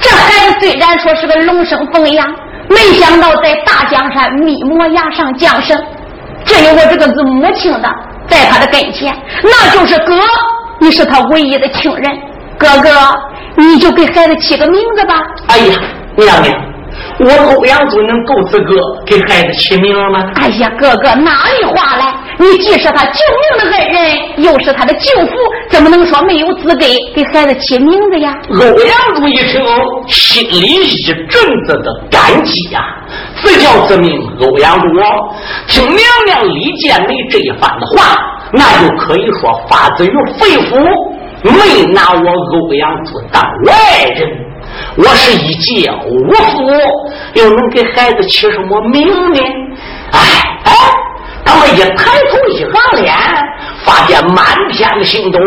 [0.00, 2.26] 这孩子虽然说是个龙生凤养。
[2.70, 5.74] 没想到在大江山密磨崖上降生，
[6.44, 7.88] 这有我这个做母亲的
[8.28, 9.10] 在他的跟前，
[9.42, 10.14] 那就是哥，
[10.78, 12.04] 你是他唯一的亲人，
[12.58, 12.90] 哥哥，
[13.56, 15.14] 你就给孩子起个名字吧。
[15.46, 15.80] 哎呀，
[16.14, 16.54] 娘娘，
[17.20, 18.74] 我欧阳祖能够资格
[19.06, 20.30] 给孩子起名吗？
[20.34, 22.14] 哎呀，哥哥哪里话来？
[22.40, 23.20] 你既是他救
[23.58, 25.32] 命的恩人，又是他的舅父，
[25.70, 28.32] 怎么能说没有资格给孩子起名字呀？
[28.48, 29.60] 欧阳珠一听，
[30.06, 31.26] 心里一阵
[31.66, 32.80] 子的感激呀！
[33.40, 34.86] 自叫自命欧阳珠，
[35.66, 38.16] 听娘娘李建梅这一番的话，
[38.52, 40.78] 那就可以说发自于肺腑，
[41.42, 44.28] 没拿我欧阳珠当外人。
[44.96, 46.70] 我是一介武夫，
[47.34, 49.40] 又能给孩子起什么名呢？
[50.12, 50.20] 哎
[50.64, 50.72] 哎！
[51.48, 53.14] 他们一抬头一望脸，
[53.82, 55.38] 发现满天的星斗，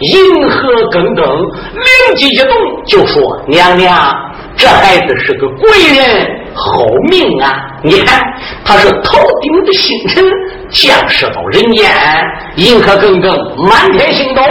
[0.00, 2.48] 银河耿耿，灵机一动
[2.86, 4.14] 就说：“娘娘，
[4.54, 7.54] 这孩子是个贵人，好命啊！
[7.82, 8.22] 你看，
[8.66, 10.22] 他是头顶的星辰
[10.68, 11.90] 降世到人间，
[12.56, 14.42] 银河耿耿，满天星斗，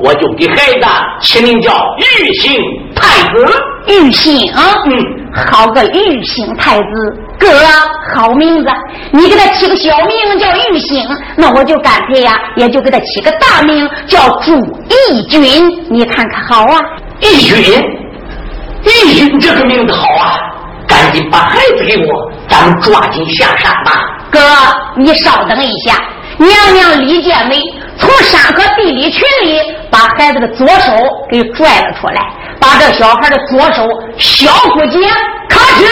[0.00, 0.86] 我就给孩子
[1.20, 2.58] 起名叫玉星
[2.96, 3.46] 太子。
[3.88, 7.48] 玉兴，嗯，好个玉兴太子，哥，
[8.14, 8.70] 好名字。
[9.10, 11.04] 你给他起个小名叫玉兴，
[11.36, 14.54] 那我就干脆呀，也就给他起个大名叫朱
[14.88, 15.42] 义军。
[15.90, 16.80] 你看看好啊？
[17.20, 17.82] 义军，
[18.84, 20.38] 义军这个名字好啊！
[20.86, 23.92] 赶紧把孩子给我，咱们抓紧下山吧。
[24.30, 24.38] 哥，
[24.96, 25.94] 你稍等一下，
[26.38, 27.56] 娘娘李建梅
[27.96, 29.58] 从山河地理群里
[29.90, 30.92] 把孩子的左手
[31.30, 32.22] 给拽了出来。
[32.64, 33.86] 把这小孩的左手
[34.16, 35.06] 小骨节，
[35.50, 35.84] 咔哧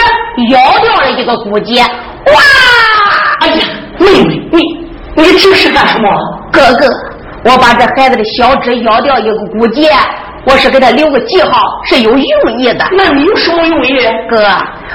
[0.49, 2.33] 咬掉了一个骨节，哇！
[3.41, 3.65] 哎呀，
[3.99, 4.63] 妹妹，你
[5.15, 6.09] 你这是干什么？
[6.51, 6.87] 哥哥，
[7.45, 9.91] 我把这孩子的小指咬掉一个骨节，
[10.45, 12.87] 我是给他留个记号，是有用意的。
[12.93, 13.95] 那你有什么用意？
[14.27, 14.37] 哥，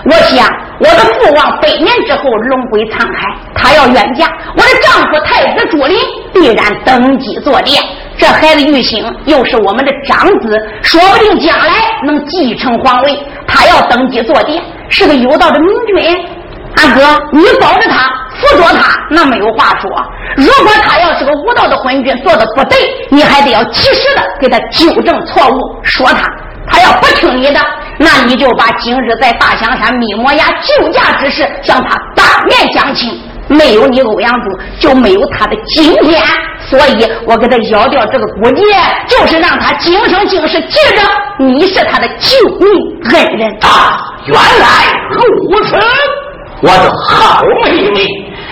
[0.06, 0.48] 我想
[0.80, 4.26] 我的父王百年之后龙归沧海，他要远嫁，
[4.56, 5.96] 我的丈夫太子朱林
[6.34, 7.80] 必然登基坐殿。
[8.18, 11.72] 这孩子玉兴又是我们的长子，说不定将来
[12.04, 13.16] 能继承皇位。
[13.46, 16.28] 他要登基坐殿，是个有道的明君。
[16.76, 17.00] 阿哥，
[17.32, 19.90] 你保着他，辅佐他，那没有话说。
[20.36, 22.76] 如果他要是个无道的昏君，做的不对，
[23.08, 26.28] 你还得要及时的给他纠正错误，说他。
[26.70, 27.60] 他要不听你的，
[27.98, 33.18] 那你就把今日在大香山密磨崖救驾之事向他当面讲清。
[33.48, 36.22] 没有你欧阳柱，就没有他的今天。
[36.68, 38.62] 所以我给他咬掉这个骨节，
[39.06, 41.02] 就是让他今生今世记着
[41.38, 42.68] 你是他的救命
[43.10, 43.98] 恩人啊！
[44.26, 44.66] 原来
[45.10, 45.76] 如此，
[46.60, 48.06] 我的好妹妹，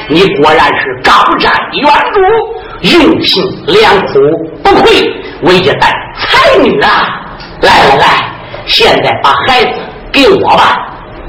[0.09, 4.19] 你果然是高瞻远瞩，用心良苦，
[4.63, 5.05] 不愧
[5.43, 7.21] 为一代才女啊！
[7.61, 8.07] 来来来，
[8.65, 9.79] 现在把孩子
[10.11, 10.79] 给我吧。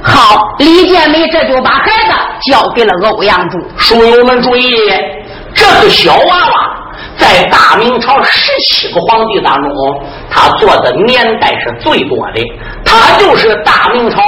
[0.02, 3.58] 好，李建梅这就把孩子交给了欧阳柱。
[3.78, 4.70] 书友们注意，
[5.54, 6.74] 这个小娃娃。
[7.18, 9.74] 在大明朝十七个皇帝当中，
[10.30, 12.46] 他做的年代是最多的。
[12.86, 14.22] 他就是大明朝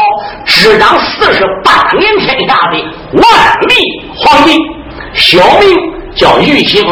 [0.43, 2.77] 执掌四十八年天下的
[3.13, 3.23] 万
[3.67, 3.75] 历
[4.17, 4.59] 皇帝，
[5.13, 5.77] 小名
[6.15, 6.83] 叫玉兴。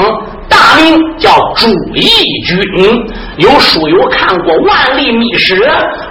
[0.49, 2.07] 大名叫朱义
[2.45, 5.55] 军，有书友看过《万历秘史》，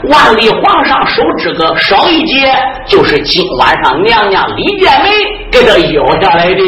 [0.08, 2.54] 万历皇上手指个少一节，
[2.86, 5.10] 就是今晚上娘娘李建梅
[5.50, 6.62] 给他咬下来的。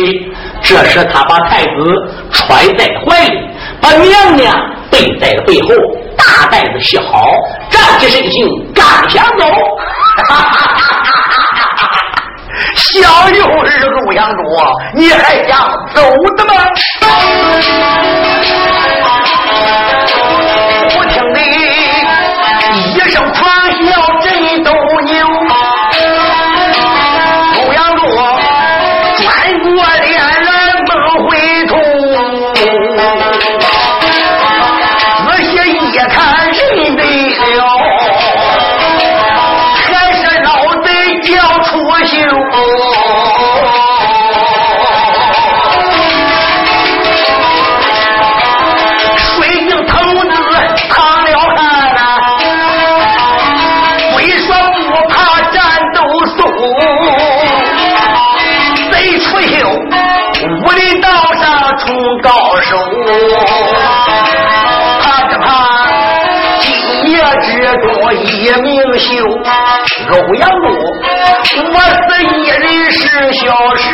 [0.60, 1.68] 这时他把太子
[2.32, 3.38] 揣在怀里，
[3.80, 4.52] 把娘娘
[4.90, 5.68] 背在了背后，
[6.16, 7.30] 大袋子系好，
[7.70, 8.44] 站起身形，
[8.74, 9.46] 刚想走。
[12.74, 13.68] 小幼儿
[14.06, 14.38] 欧阳柱，
[14.96, 16.02] 你还想走
[16.36, 16.52] 的吗？
[68.12, 70.66] 一明秀，欧阳路，
[71.72, 73.84] 我是一人是小事，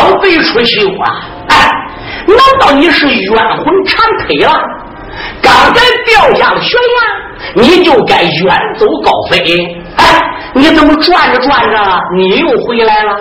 [0.00, 1.28] 老贼出修啊！
[1.48, 1.70] 哎，
[2.26, 4.58] 难道你是冤魂缠腿了？
[5.42, 9.38] 刚才掉下了悬崖，你就该远走高飞。
[9.96, 10.04] 哎，
[10.54, 13.14] 你怎么转着转着，你又回来了？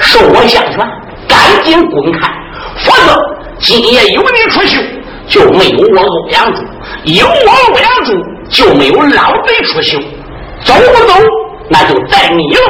[0.00, 0.78] 受我相劝，
[1.28, 2.28] 赶紧滚开，
[2.78, 3.16] 否则
[3.60, 4.82] 今夜有你出修，
[5.28, 6.62] 就没有我欧阳柱；
[7.04, 8.12] 有我欧阳柱，
[8.50, 9.98] 就没有老贼出修。
[10.64, 11.14] 走不走，
[11.68, 12.60] 那就在你了。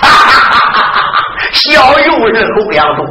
[0.00, 1.02] 哈哈哈哈哈！
[1.52, 3.04] 小幼人欧阳多，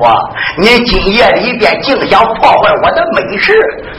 [0.60, 3.54] 你今夜里边竟想破坏我的美事，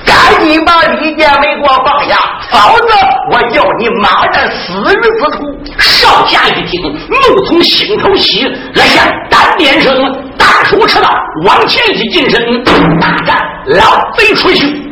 [0.06, 2.16] 赶紧把李建美给我放下，
[2.50, 2.94] 否则
[3.30, 5.38] 我叫你马上死于此处。
[5.78, 9.92] 少侠一听，怒从心头起，来下单鞭声，
[10.38, 11.08] 大手持刀
[11.44, 12.40] 往前一近身，
[13.00, 13.36] 大战
[13.66, 14.88] 老贼出去。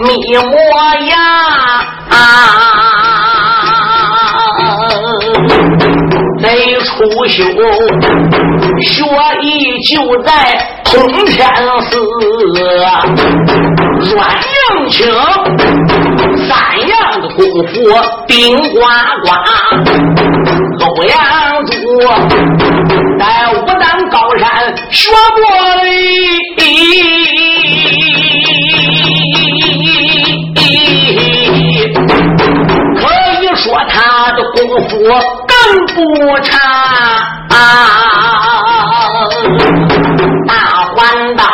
[0.00, 0.54] 密磨
[1.08, 1.12] 崖。
[6.40, 6.46] 贼
[6.80, 6.90] 出
[7.26, 7.44] 修，
[8.80, 9.04] 学
[9.42, 9.44] 艺
[9.82, 9.92] 就
[10.22, 10.28] 在
[10.84, 10.90] 通
[11.26, 11.46] 天
[11.82, 11.90] 寺。
[14.00, 14.98] 阮应清
[16.48, 16.48] 三
[16.88, 16.90] 样
[17.20, 17.38] 的功
[17.68, 17.72] 夫
[18.26, 18.80] 顶呱
[19.22, 19.26] 呱，
[20.86, 21.14] 欧阳
[21.66, 21.72] 珠
[23.18, 23.22] 在
[23.52, 24.42] 武当高山
[24.90, 25.38] 学过
[26.56, 26.58] 可
[33.60, 34.58] 说他的功
[34.88, 34.98] 夫
[35.46, 35.54] 更。
[35.92, 36.56] 不差
[37.50, 37.56] 啊，
[40.46, 40.54] 大
[40.94, 41.44] 环道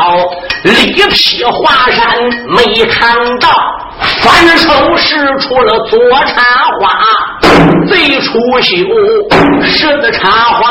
[0.62, 2.16] 力劈华山
[2.48, 3.48] 没看到，
[4.20, 6.42] 反手使出了左插
[6.80, 6.84] 花，
[7.88, 8.74] 贼出修
[9.62, 10.62] 十字插花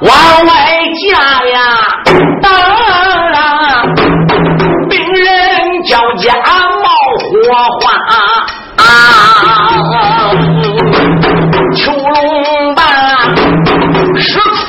[0.00, 0.10] 往
[0.46, 0.50] 外
[1.06, 1.58] 架呀，
[2.42, 2.50] 当
[3.30, 3.94] 然
[4.88, 6.88] 病人叫家冒
[7.20, 7.28] 火
[7.80, 7.84] 花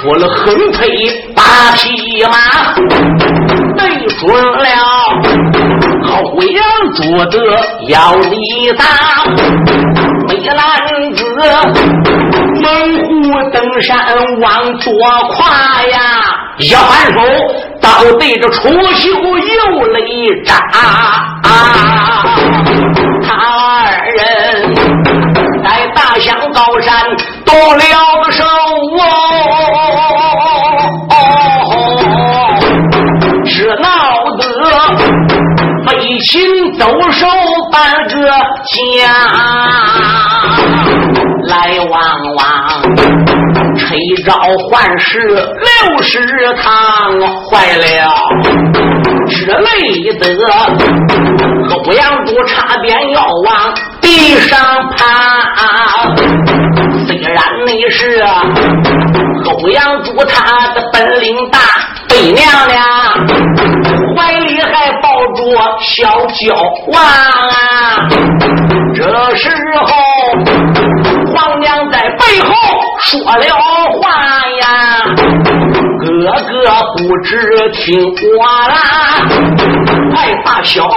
[0.08, 0.88] 我了横推
[1.36, 1.44] 八
[1.76, 2.38] 匹马，
[3.76, 4.66] 对准了
[6.02, 6.64] 后阳
[6.96, 7.38] 捉得
[7.90, 8.86] 要力大，
[10.30, 10.58] 美男
[11.14, 11.22] 子
[12.62, 12.64] 猛
[13.04, 13.10] 虎
[13.52, 13.98] 登山
[14.40, 14.94] 往左
[15.34, 15.98] 跨呀，
[16.60, 17.20] 一反手
[17.82, 19.38] 倒对着楚秀又
[20.08, 20.56] 一扎，
[23.24, 23.84] 他二
[24.16, 24.74] 人
[25.66, 26.94] 在大象高山
[27.44, 29.57] 动了手哦。
[36.20, 37.28] 行走手
[37.72, 38.28] 半个
[38.66, 39.12] 家，
[41.48, 42.00] 来往
[42.36, 42.44] 往
[43.78, 44.34] 吹招
[44.70, 46.18] 换式六十
[46.62, 46.66] 趟，
[47.50, 47.86] 坏了
[49.28, 50.22] 之类的。
[51.70, 55.04] 欧阳都差点要往地上爬，
[57.08, 58.22] 虽然你是
[59.46, 61.60] 欧阳珠他的本领大，
[62.10, 62.84] 北娘娘。
[64.16, 65.42] 怀里还抱着
[65.80, 66.56] 小娇
[66.88, 68.10] 娃啊！
[68.96, 69.04] 这
[69.36, 69.50] 时
[69.80, 69.88] 候，
[71.34, 72.52] 皇娘在背后
[73.04, 73.56] 说了
[73.94, 74.10] 话
[74.60, 75.06] 呀
[76.04, 76.56] ：“哥哥
[76.98, 79.17] 不知听我啦，
[80.18, 80.90] 快把小妹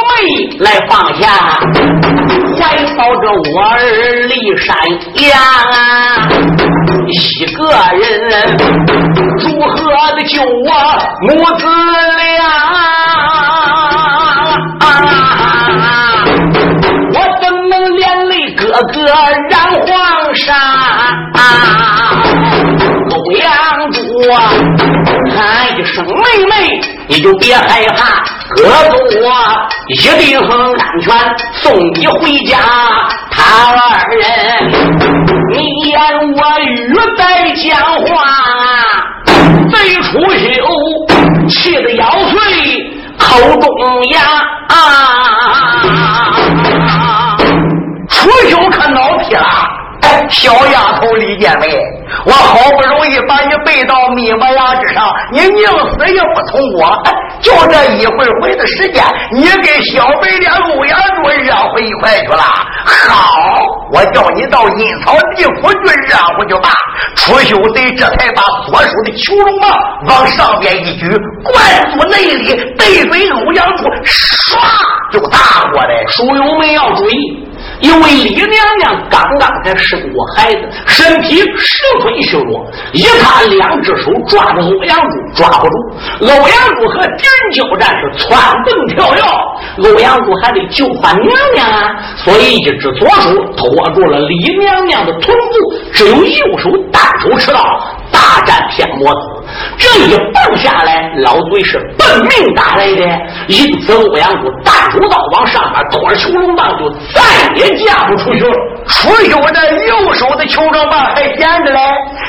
[0.60, 1.28] 来放下，
[2.56, 2.60] 怀
[2.96, 3.76] 抱着我儿
[4.28, 4.66] 离山
[5.16, 5.28] 崖。
[7.06, 7.58] 一个
[7.98, 8.00] 人
[9.36, 9.76] 如何
[10.16, 10.70] 的救我
[11.28, 11.66] 母子
[12.16, 12.40] 俩？”
[17.12, 18.62] 我怎能连累哥
[18.94, 18.96] 哥
[19.50, 19.54] 让
[19.84, 20.56] 皇上，
[23.10, 23.44] 欧阳
[23.92, 23.98] 珠
[25.30, 25.36] 喊
[25.78, 26.14] 一声妹
[26.48, 26.52] 妹，
[27.08, 28.24] 你就别害怕，
[28.56, 29.26] 哥哥我
[29.88, 31.08] 一定很安全，
[31.54, 32.58] 送你回家。
[33.30, 33.76] 他二
[34.16, 34.20] 人
[35.52, 35.54] 你
[35.88, 35.92] 言
[36.34, 36.68] 我语
[37.16, 37.20] 在
[37.54, 37.68] 讲
[38.06, 38.10] 话，
[39.70, 42.38] 贼出休，气得咬碎
[43.18, 43.26] 口
[43.78, 43.80] 中
[44.10, 44.16] 牙。
[48.08, 49.40] 楚秀可恼皮了，
[50.28, 51.68] 小丫头李建梅，
[52.24, 57.02] 我好不容易把你背到密码崖之上，你宁死也不从我。
[57.40, 59.02] 就这一会会的时间，
[59.32, 62.42] 你给小白脸欧阳柱热乎一块去了。
[63.08, 63.58] 好，
[63.92, 66.70] 我叫你到阴曹地府去热乎去吧。
[67.16, 69.70] 楚秀德这才把左手的囚龙棒
[70.06, 71.06] 往上边一举，
[71.42, 71.56] 灌
[71.94, 74.58] 入内里，对准欧阳柱，唰
[75.10, 75.38] 就打
[75.72, 76.04] 过来。
[76.08, 77.46] 书友们要注意。
[77.80, 85.74] 因为李娘娘刚刚才生过孩子，身体十分虚弱，以她两只手抓着欧阳柱抓不住，
[86.20, 97.60] 欧阳柱和敌人交战是窜蹦跳跃，欧阳柱还得救她娘娘啊，所以一只左手托住了李娘娘的臀部，只有右手单手持刀
[98.12, 99.39] 大战天魔子。
[99.78, 103.04] 这一蹦下来，老崔是奔命打来的，
[103.48, 107.20] 因此欧阳柱单手刀往上边拖着囚笼棒，就再
[107.56, 108.54] 也架不出去了。
[108.86, 111.80] 出去我这右手的囚龙棒还闲着嘞，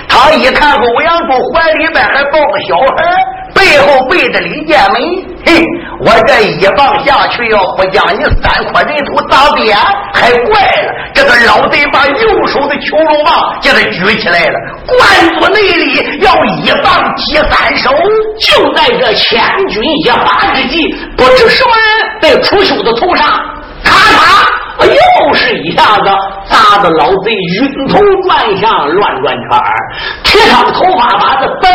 [0.08, 3.16] 他一看欧阳柱怀里边还抱个小孩。
[3.54, 5.00] 背后背着李建梅，
[5.46, 5.62] 嘿，
[6.04, 9.78] 我这一棒下去，要不将你三块人头打扁，
[10.14, 10.94] 还怪了。
[11.14, 14.54] 这个老贼把右手的囚龙棒给他举起来了，
[14.88, 17.92] 灌足内里，要一棒击三手。
[18.40, 19.40] 就在这千
[19.70, 23.28] 钧一发之际，不知什么人在楚秀的头上，
[23.84, 24.48] 咔嚓，
[24.86, 26.10] 又是一下子
[26.50, 29.74] 砸的老贼晕头转向，乱转圈儿，
[30.24, 31.70] 提上头发把子背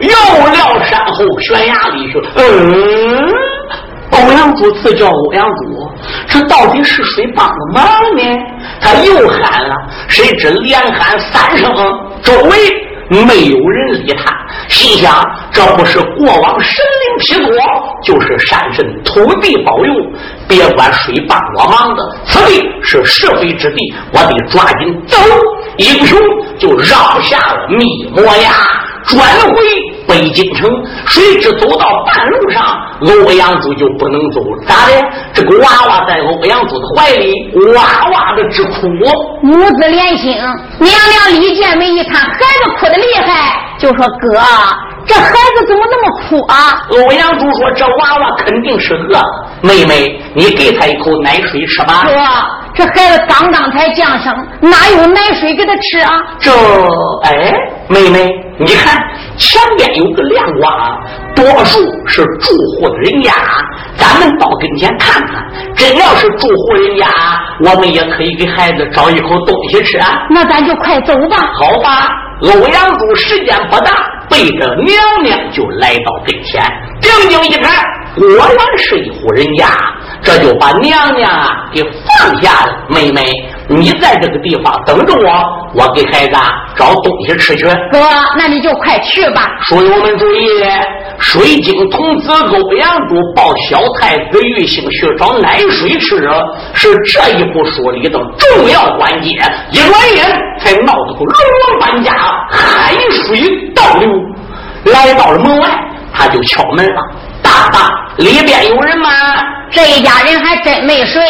[0.00, 2.30] 又撂山后悬崖里去了。
[2.36, 3.32] 嗯，
[4.12, 5.90] 欧阳主自叫欧阳主，
[6.28, 7.84] 这到底是谁帮的忙
[8.16, 8.22] 呢？
[8.80, 9.74] 他又喊了，
[10.08, 11.72] 谁知连喊三声，
[12.22, 12.56] 周围
[13.10, 14.34] 没有人理他，
[14.68, 17.54] 心想这不是过往神灵劈多，
[18.02, 19.92] 就是山神土地保佑，
[20.48, 25.18] 别管谁帮我忙的，此地是是非之地，我得抓紧走。
[25.78, 26.18] 英雄
[26.58, 27.84] 就绕下了密
[28.14, 28.50] 磨崖，
[29.06, 29.91] 转回。
[30.06, 30.68] 北京城，
[31.06, 34.92] 谁知走到半路上，欧阳珠就不能走，咋的？
[35.32, 37.32] 这个娃娃在欧阳珠的怀里，
[37.74, 38.88] 哇哇的直哭。
[39.42, 40.34] 母子连心，
[40.78, 44.40] 娘娘李建梅一看孩子哭的厉害，就说：“哥，
[45.06, 49.24] 这孩子怎么那么哭啊？”欧阳珠说：“这娃娃肯定是饿了，
[49.62, 52.12] 妹妹，你给他一口奶水吃吧。”哥，
[52.74, 56.12] 这孩子刚刚才降生，哪有奶水给他吃啊？
[56.38, 56.50] 这，
[57.24, 57.54] 哎，
[57.88, 59.00] 妹妹，你看。
[59.38, 61.00] 前边有个亮光，
[61.34, 63.32] 多数是住户的人家，
[63.96, 65.42] 咱们到跟前看看。
[65.74, 67.06] 真要是住户人家，
[67.60, 70.26] 我们也可以给孩子找一口东西吃啊。
[70.30, 71.36] 那咱就快走吧。
[71.54, 72.10] 好吧，
[72.42, 73.92] 欧阳柱时间不大，
[74.28, 76.62] 背着娘娘就来到跟前，
[77.00, 77.84] 定睛一看，
[78.14, 79.66] 果然是一户人家。
[80.22, 81.82] 这就把娘娘啊给
[82.18, 82.72] 放下了。
[82.88, 83.24] 妹妹，
[83.68, 85.30] 你在这个地方等着我，
[85.74, 86.36] 我给孩子
[86.76, 87.64] 找东西吃去。
[87.90, 87.98] 哥，
[88.36, 89.50] 那你就快去吧。
[89.62, 90.48] 书友们注意，
[91.18, 96.28] 水晶童子欧阳柱抱小太子玉兴去找奶水吃，
[96.74, 99.30] 是这一部书里的重要关节。
[99.70, 100.24] 一转眼
[100.58, 101.34] 才闹得个龙
[101.68, 102.12] 王搬家，
[102.50, 104.08] 海水倒流。
[104.92, 105.68] 来到了门外，
[106.12, 107.00] 他就敲门了。
[107.62, 107.78] 大大，
[108.16, 109.08] 里边有人吗？
[109.70, 111.22] 这一家人还真没睡。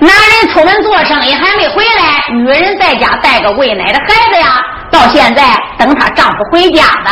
[0.00, 4.62] 男人出门做生意还没回来，女人在家带个喂奶的孩子呀。
[4.90, 5.42] 到现在
[5.78, 7.10] 等她丈夫回家呢。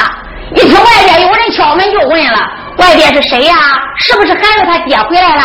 [0.54, 2.38] 一听外边有人敲门，就问了
[2.78, 3.54] ：“外边是谁呀？
[3.98, 5.42] 是不是孩子他爹回来了？”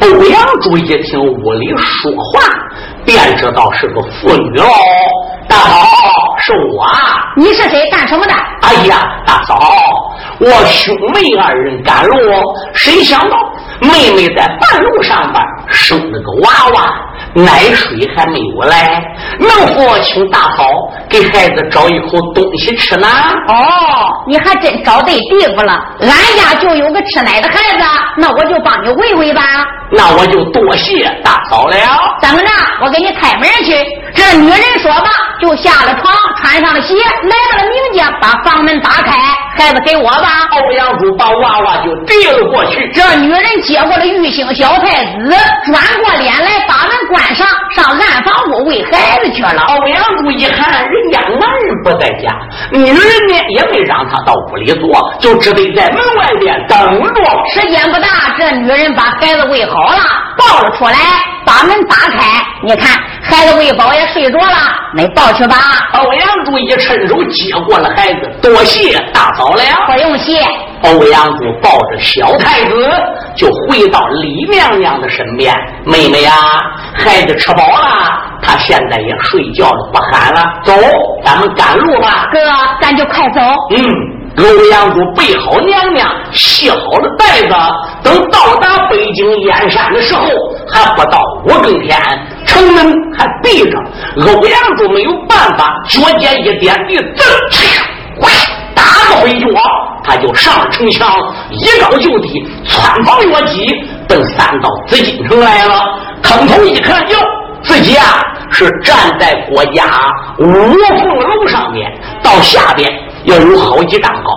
[0.00, 2.40] 嗯，欧阳珠一听屋里说话，
[3.04, 4.64] 便知道是个妇女喽。
[5.48, 5.86] 大嫂，
[6.38, 7.22] 是我啊。
[7.36, 7.88] 你是谁？
[7.90, 8.32] 干什么的？
[8.62, 9.58] 哎呀，大嫂。
[10.38, 12.16] 我兄妹二人赶路，
[12.74, 13.36] 谁想到
[13.80, 16.92] 妹妹在半路上边生了个娃娃，
[17.34, 19.02] 奶水还没有来，
[19.38, 20.64] 能否请大嫂
[21.08, 23.08] 给孩子找一口东西吃呢？
[23.48, 23.54] 哦，
[24.26, 27.84] 你还真找对地方了，俺家就有个吃奶的孩子，
[28.18, 29.42] 那我就帮你喂喂吧。
[29.90, 31.76] 那我就多谢大嫂了。
[32.20, 32.48] 怎么着，
[32.82, 33.72] 我给你开门去。
[34.16, 35.10] 这女人说罢，
[35.40, 39.12] 就下了床，穿上了鞋，来到了明家，把房门打开，
[39.56, 40.48] 孩子给我吧。
[40.52, 42.90] 欧阳珠把娃娃就递了过去。
[42.94, 45.28] 这女人接过了玉兴小太子，
[45.66, 49.62] 转过脸来，把门关上，上暗房屋喂孩子去了。
[49.68, 52.32] 欧阳珠一看，人家男人不在家，
[52.72, 57.22] 女人呢也没让他到屋里坐，就只得在门外边等着。
[57.54, 58.08] 时间不大，
[58.38, 59.98] 这女人把孩子喂好了，
[60.38, 60.96] 抱了出来，
[61.46, 64.56] 把门打开，你看孩子喂饱也睡着了，
[64.94, 65.56] 你抱去吧。
[65.92, 70.40] 欧阳珠一伸手接过了孩子，多谢大嫂了，不用谢。
[70.82, 72.74] 欧阳珠抱着小太子
[73.36, 76.32] 就回到李娘娘的身边，妹妹呀，
[76.94, 80.74] 孩子吃饱了，他现在也睡觉了，不喊了，走，
[81.24, 82.28] 咱们赶路吧。
[82.32, 82.40] 哥，
[82.80, 83.40] 咱就快走。
[83.70, 84.15] 嗯。
[84.38, 87.54] 欧阳珠备好娘娘，系好了带子，
[88.02, 90.28] 等到达北京燕山的时候，
[90.68, 91.98] 还不到五更天，
[92.44, 93.78] 城门还闭着。
[94.18, 98.26] 欧阳珠没有办法，脚尖一点地，噌，
[98.74, 99.46] 打个回脚，
[100.04, 101.10] 他就上了城墙，
[101.50, 103.66] 一高就低，穿房越脊，
[104.06, 105.82] 奔三道紫禁城来了。
[106.22, 107.16] 坑头一看，哟，
[107.62, 109.84] 自己啊是站在国家
[110.38, 111.90] 五凤楼上面，
[112.22, 112.86] 到下边。
[113.26, 114.30] 要有好几丈高，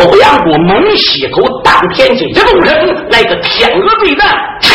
[0.00, 4.28] 欧阳锋猛吸口，当天气一动身，来个天鹅坠蛋，
[4.60, 4.70] 唰，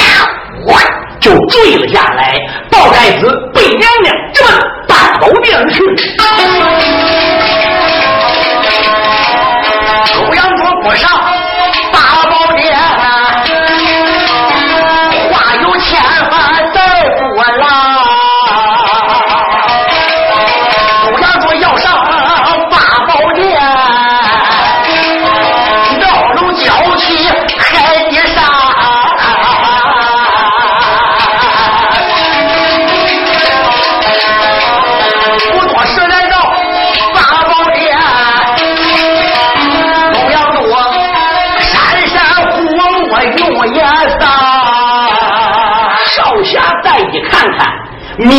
[1.19, 2.35] 就坠了下来。
[2.71, 4.51] 抱太子被娘娘这么
[4.87, 5.83] 大宝殿而去。
[10.17, 11.09] 欧阳锋不上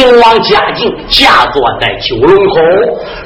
[0.00, 2.54] 明王嘉靖驾坐在九龙口，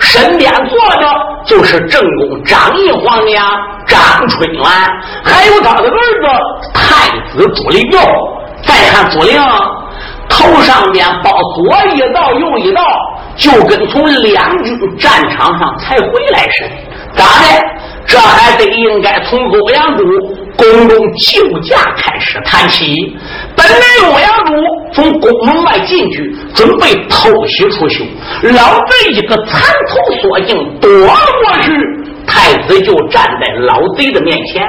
[0.01, 1.09] 身边坐着
[1.47, 3.47] 就是正宫张仪皇娘
[3.87, 4.91] 张春兰，
[5.23, 6.27] 还有他的儿子
[6.75, 8.01] 太子朱灵彪。
[8.65, 9.41] 再看朱灵
[10.29, 12.83] 头上面包左一道右一道，
[13.37, 16.71] 就跟从两军战场上才回来似的。
[17.15, 17.65] 咋的？
[18.07, 20.05] 这还得应该从欧阳都
[20.57, 23.17] 宫中救驾开始谈起。
[23.65, 24.53] 本来欧阳都
[24.93, 28.07] 从宫门外进去，准备偷袭出去，
[28.43, 31.73] 老贼一个残头缩颈躲了过去。
[32.27, 34.63] 太子就站在老贼的面前，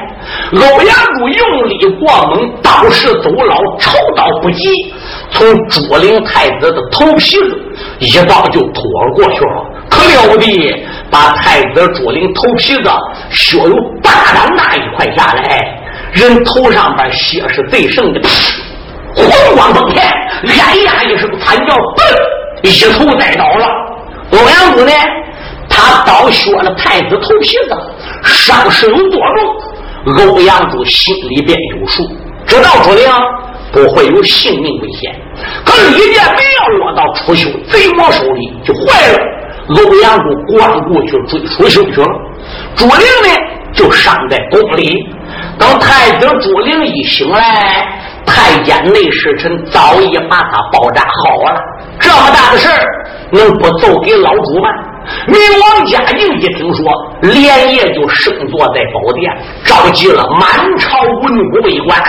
[0.52, 4.94] 欧阳柱用力过猛，刀势走老，抽刀不及，
[5.32, 7.62] 从朱灵太子的头皮子
[8.00, 8.84] 一刀就拖
[9.16, 12.90] 过去了，可了不得，把太子朱灵头皮子
[13.32, 13.74] 血有
[14.04, 15.66] 巴掌大一块下来，
[16.12, 18.20] 人头上边血是最盛的，
[19.16, 20.06] 红光崩天，
[20.48, 22.00] 哎呀一声惨叫，嘣，
[22.64, 23.68] 一头栽倒了。
[24.32, 24.92] 欧阳柱呢？
[25.68, 27.76] 他刀削了太子头皮子，
[28.24, 29.20] 伤势有多
[30.06, 30.30] 重？
[30.30, 32.04] 欧阳柱心里边有数，
[32.46, 33.04] 知道朱灵
[33.72, 35.14] 不会有性命危险。
[35.66, 39.18] 可李建没要落到楚秀贼魔手里，就坏了。
[39.70, 42.08] 欧阳柱光顾去追楚秀去了，
[42.76, 43.30] 朱灵呢
[43.74, 45.04] 就伤在宫里。
[45.58, 47.88] 等太子朱灵一醒来，
[48.26, 51.62] 太监内侍臣早已把他包扎好了。
[52.00, 52.86] 这么大的事儿，
[53.32, 54.70] 能不奏给老主吗？
[55.28, 56.84] 明王嘉靖一听说，
[57.22, 59.32] 连夜就升坐在宝殿，
[59.64, 62.02] 召集了满朝文武卫官，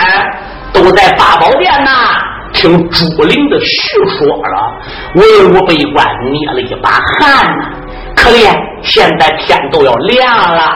[0.73, 2.17] 都在八宝殿呐，
[2.53, 4.73] 听朱灵的叙说了。
[5.15, 6.89] 文武百官捏了一把
[7.19, 7.69] 汗呐，
[8.15, 8.51] 可怜
[8.81, 10.75] 现在天都要亮了，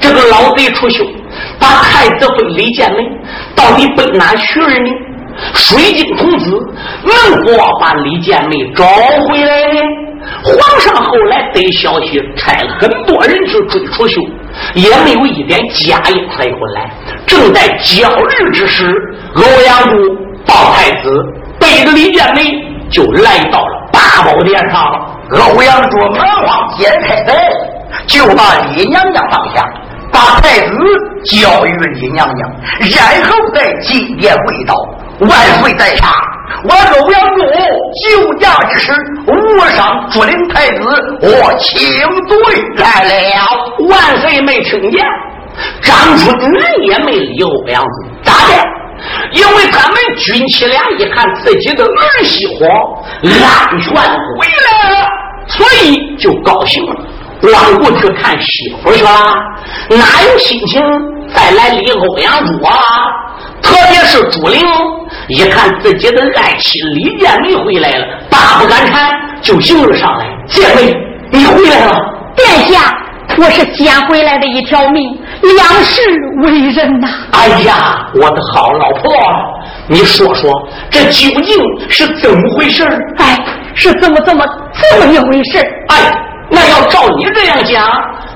[0.00, 1.04] 这个老贼出秀，
[1.58, 2.98] 把太子妃李建梅
[3.54, 4.90] 到底被哪去了呢？
[5.54, 6.50] 水晶童子
[7.04, 9.80] 能否把李建梅找回来呢？
[10.44, 14.20] 皇上后来得消息，差了很多人去追楚秀，
[14.74, 16.90] 也没有一点佳音传回来。
[17.26, 18.94] 正在焦虑之时，
[19.34, 20.16] 欧阳柱
[20.46, 21.10] 抱太子，
[21.58, 22.44] 背着李建梅
[22.90, 24.98] 就来到了八宝殿上了。
[25.30, 27.50] 欧阳卓忙往解开带，
[28.06, 29.64] 就把李娘娘放下，
[30.12, 30.76] 把太子
[31.24, 32.50] 交于李娘娘，
[32.80, 34.76] 然后在金殿跪倒。
[35.20, 36.08] 万岁在下，
[36.64, 37.42] 我欧阳柱
[38.02, 38.92] 救驾之时
[39.26, 40.80] 误伤竹林太子，
[41.22, 41.78] 我请
[42.26, 42.36] 罪
[42.76, 43.88] 来了。
[43.88, 45.04] 万岁没听见，
[45.80, 47.88] 张春云也没理欧阳柱，
[48.24, 48.54] 咋的？
[49.32, 52.64] 因为咱们军妻俩一看自己的儿媳妇
[53.22, 55.08] 安全回来了，
[55.46, 56.94] 所以就高兴了，
[57.42, 59.10] 光顾去看媳妇去了，
[59.90, 60.80] 哪有心情
[61.34, 62.72] 再来理欧阳珠啊？
[63.60, 64.60] 特别是朱玲
[65.28, 70.26] 一看自己的爱妻李建梅回来了，大不敢缠，就迎了上来。
[70.46, 70.92] 建梅，
[71.30, 72.00] 你回来了，
[72.36, 72.92] 殿下，
[73.38, 75.02] 我是捡回来的一条命，
[75.56, 76.00] 两世
[76.42, 77.08] 为人呐。
[77.32, 79.12] 哎呀，我的好老婆，
[79.88, 80.50] 你说说，
[80.90, 81.56] 这究竟
[81.88, 82.84] 是怎么回事？
[83.18, 83.38] 哎，
[83.74, 85.58] 是怎么怎么这么一回事？
[85.88, 85.96] 哎，
[86.52, 87.90] 那要照你这样讲，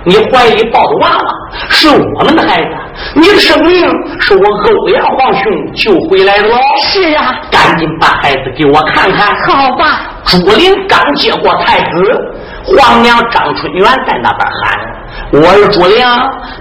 [0.04, 1.24] 你怀里抱的娃娃
[1.68, 2.70] 是我们的孩子。
[3.14, 3.86] 你的生命
[4.20, 6.56] 是我欧阳皇兄救回来的喽！
[6.82, 9.36] 是啊，赶紧把孩子给我看看。
[9.46, 10.00] 好吧。
[10.24, 11.86] 朱玲刚接过太子，
[12.64, 14.78] 皇娘张春元在那边喊
[15.30, 16.04] ：“我是朱玲，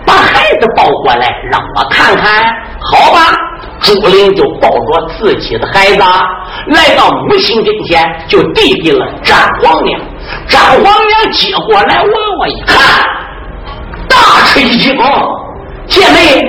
[0.05, 2.53] 把孩子抱过来，让我看看。”
[2.91, 3.33] 好吧，
[3.79, 6.03] 朱玲就抱着自己的孩子
[6.67, 9.99] 来到母亲跟前，就递给了张皇娘。
[10.47, 13.05] 张皇娘接过来娃娃一看，
[14.07, 14.95] 大吃一惊。
[15.87, 16.41] 姐妹，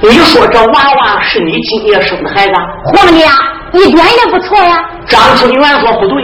[0.00, 2.52] 你说这娃娃是你今夜生的孩子？
[2.84, 3.28] 皇娘
[3.72, 4.84] 一点也不错呀。
[5.06, 6.22] 张春元说不对，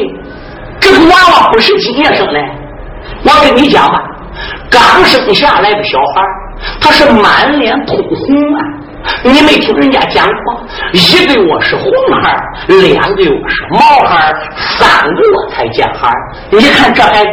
[0.79, 2.41] 这个娃娃不是今夜生的。
[3.25, 4.01] 我跟你讲吧，
[4.71, 6.23] 刚生下来的小孩，
[6.81, 8.61] 他是满脸通红啊。
[9.23, 11.85] 你没听人家讲过，一对我是红
[12.23, 12.37] 孩
[12.67, 16.11] 两对我是毛孩三个我才见孩
[16.51, 17.31] 你看这孩子，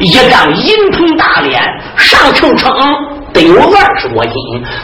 [0.00, 1.62] 一张银盆大脸，
[1.96, 2.72] 上称称。
[3.32, 4.32] 得有二十多斤，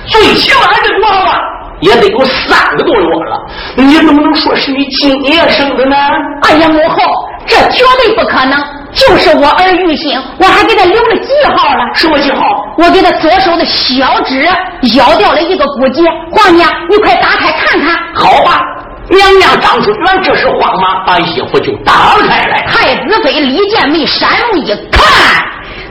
[0.07, 1.41] 最起码这个娃娃
[1.82, 3.41] 也得有三个多月了。
[3.76, 5.97] 你怎么能说是你今夜生的呢？
[6.43, 6.99] 哎呀，母后，
[7.47, 8.59] 这绝对不可能！
[8.93, 11.84] 就是我儿玉兴，我还给他留了记号了。
[11.95, 12.38] 什么记号？
[12.78, 14.49] 我给他左手的小指
[14.97, 16.03] 咬掉了一个骨节。
[16.32, 17.97] 皇娘，你快打开看看。
[18.14, 18.61] 好吧，
[19.09, 22.66] 娘娘张春元这是慌忙把衣服就打开来。
[22.66, 25.03] 太子妃李建梅闪目一看。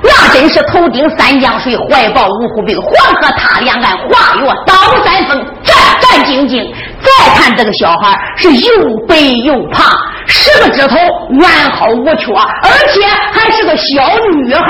[0.02, 4.74] 那真是头顶三江水，怀抱五湖冰，黄河踏两岸，跨越刀
[5.04, 6.66] 山峰，战战兢兢。
[7.02, 9.86] 再看这个小孩是又白又胖，
[10.28, 10.95] 十个指头
[11.39, 14.70] 完好无缺，而且还是个小女孩，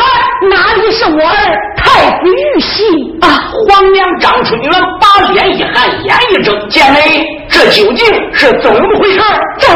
[0.50, 2.84] 哪里是我儿太子玉玺
[3.22, 3.52] 啊？
[3.68, 7.26] 皇娘张春元把脸一寒，眼一睁，见没？
[7.72, 9.20] 究竟是怎么回事？
[9.58, 9.68] 这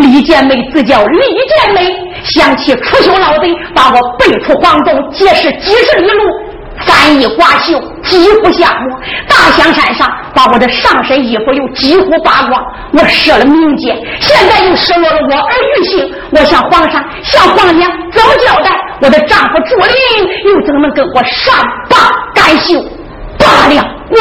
[0.00, 6.24] 李建美自叫李建美，想起楚修老贼把我背出黄洞，皆是几十里路。
[6.84, 8.96] 翻衣刮袖，几乎下没；
[9.28, 12.62] 大香山上，把我的上身衣服又几乎扒光。
[12.92, 16.14] 我失了冥界，现在又失落了我儿玉姓。
[16.32, 18.70] 我向皇上、向皇娘怎么交代？
[19.00, 21.54] 我的丈夫朱林又怎能跟我善
[21.88, 21.96] 罢
[22.34, 22.80] 甘休？
[23.38, 24.16] 罢了，我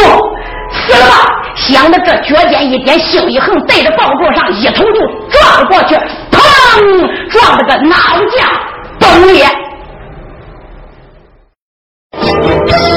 [0.71, 1.15] 死了吧！
[1.55, 4.99] 想到这，脚尖一点，心一横，对着报桌上一头就
[5.29, 5.95] 撞了过去，
[6.31, 7.29] 砰！
[7.29, 7.95] 撞了个脑
[8.29, 8.45] 浆
[8.99, 9.45] 崩裂。
[12.17, 12.94] oh you.